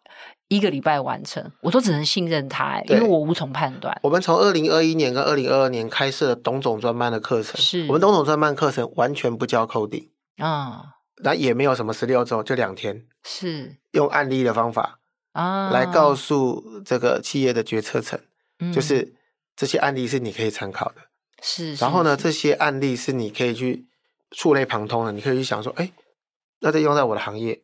[0.49, 3.99] 一个礼拜完成，我都只能信任他，因为我无从判断。
[4.05, 10.85] 我们从二零二一年跟二零二二年开设董总专班的课程，是我们董总专班课程完全不教 coding 啊，
[11.25, 15.01] 那也没有什么十六周，就两天，是用案例的方法
[15.33, 18.19] 啊来告诉这个企业的决策层，
[18.61, 19.13] 嗯、就是
[19.57, 21.03] 这些案例是你可以参考的，
[21.43, 21.75] 是。
[21.75, 23.85] 然后呢，这些案例是你可以去
[24.31, 25.93] 触类旁通的，你可以去想说，哎，
[26.61, 27.61] 那这用在我的行业，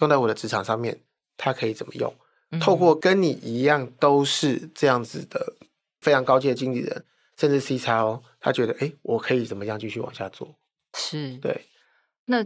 [0.00, 1.00] 用在我的职场上面，
[1.38, 2.14] 它可以怎么用？
[2.60, 5.54] 透过跟你一样都是这样子的
[6.00, 7.04] 非常高阶的经理人，
[7.38, 10.54] 甚至 CXO，他觉得哎，我可以怎么样继续往下做？
[10.94, 11.66] 是对，
[12.26, 12.44] 那。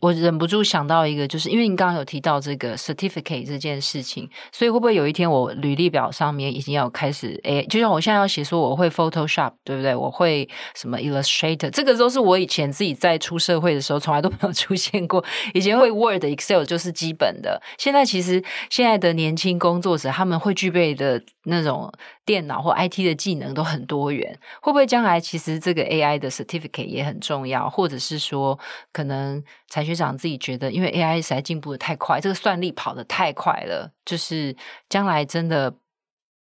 [0.00, 9.94] 我忍不住想到一个，就是因为你刚刚有提到这个 certificate 这件事情，所以会不会有一天我履历表上面已经要开始，诶，就像我现在要写说我会 Photoshop，对不对？
[9.94, 15.22] 我会什么 Illustrator，这个都是我以前自己在出社会的时候从来都没有 出现过。
[15.52, 21.92] 以前会 Word、Excel 就是基本的，现在其实现在的年轻工作者他们会具备的那种
[22.24, 28.58] 电脑或 IT 的技能都很多元，会不会将来其实这个 AI 的 certificate 也很重要，或者是说
[28.94, 29.80] 可能才。
[29.90, 34.54] 学长自己觉得，因为 AI 实在进步的太快，这个算力跑得太快了，就是
[34.88, 35.74] 将来真的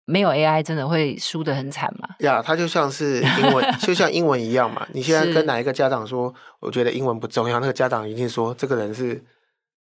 [0.07, 2.09] 没有 AI，真的会输得很惨嘛？
[2.21, 4.87] 呀，它就像是英文，就像英文一样嘛。
[4.95, 9.23] 你现在跟哪一个家长说，我觉得英文不重要，那个家长一定说这个人是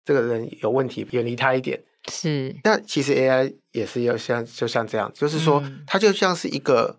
[0.03, 1.79] 这个人有问题，远离他一点。
[2.09, 6.97] 是，那其实 AI 也是要像就像这样，就是说它就像是一个。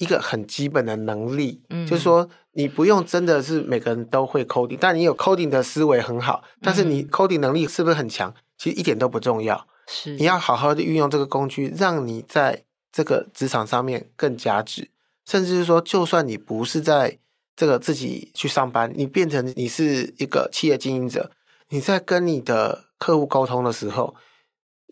[0.00, 8.34] 一个很基本的能力，嗯，就是说你不用真的是每个人都会 coding，但你有 coding 的思维很好，但是你 coding 能力是不是很强？
[8.56, 9.66] 其实一点都不重要。
[9.86, 14.88] 是，你要好好的运用这个工具，让你在这个职场上面更加值，
[15.26, 17.18] 甚至是说，就算你不是在
[17.54, 21.30] 这个自己去上班，你变成你是一个企业经营者，
[21.68, 24.14] 你在跟你的客户沟通的时候，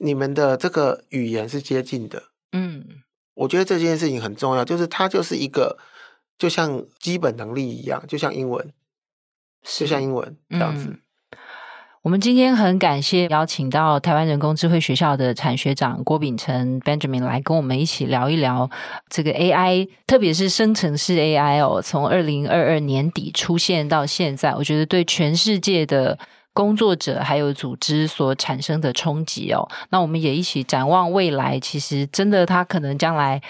[0.00, 2.84] 你们的这个语言是接近的，嗯。
[3.38, 5.78] 我觉得这件事情很重要，就是它就是一个，
[6.36, 8.72] 就像基本能力一样，就像英文，
[9.62, 10.88] 就像英文这样子。
[10.88, 10.98] 嗯，
[12.02, 18.68] 我们今天很感谢邀请到台湾人工智慧学校的产学长郭秉成 Benjamin 来跟我们一起聊一聊
[19.08, 26.18] 这个 AI，特别是生成式 AI 哦，从二零二二年底出现到现在，我觉得对全世界的。
[26.58, 31.56] 工作者还有组织所产生的冲击哦，那我们也一起展望未来。
[31.60, 33.40] 其实真的，他可能将来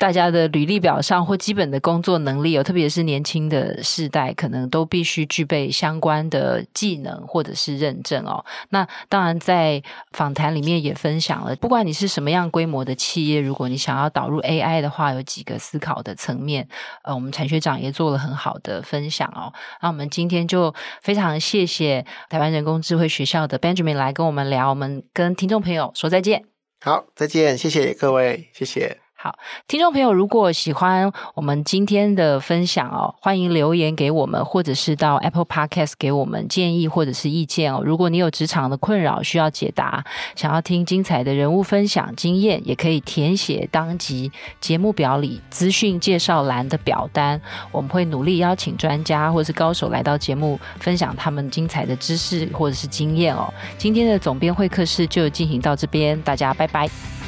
[0.00, 8.42] 大家的履历表上或基本的工作能力哦，特别是年轻的世代，可能都必须具备相关的技能或者是认证哦。
[8.70, 9.82] 那当然，在
[10.12, 16.66] 访谈里面也分享了，不管你是什么样规模的企业，如果你想要导入 AI 的话，有几个思考的层面。
[17.04, 19.52] 呃，我们产学长也做了很好的分享哦。
[19.82, 26.46] 那我们今天就非常谢谢台湾人工智慧学校的 Benjamin 来跟我们聊，我们跟听众朋友说再见。
[26.80, 29.09] 好，再见，谢谢各位，谢谢。
[29.22, 37.82] 好，听众朋友，如果喜欢我们今天的分享哦，欢迎留言给我们，或者是到 Apple Podcast 给我们建议或者是意见哦。
[37.84, 40.02] 如果你有职场的困扰需要解答，
[40.34, 47.38] 想要听精彩的人物分享经验，也可以填写当集节目表里资讯介绍栏的表单，
[47.70, 53.52] 我们会努力邀请专家或是高手来到节目分享他们精彩的知识或者是经验哦。
[53.76, 57.19] 今天的总编会客室就进行到这边，大家拜拜。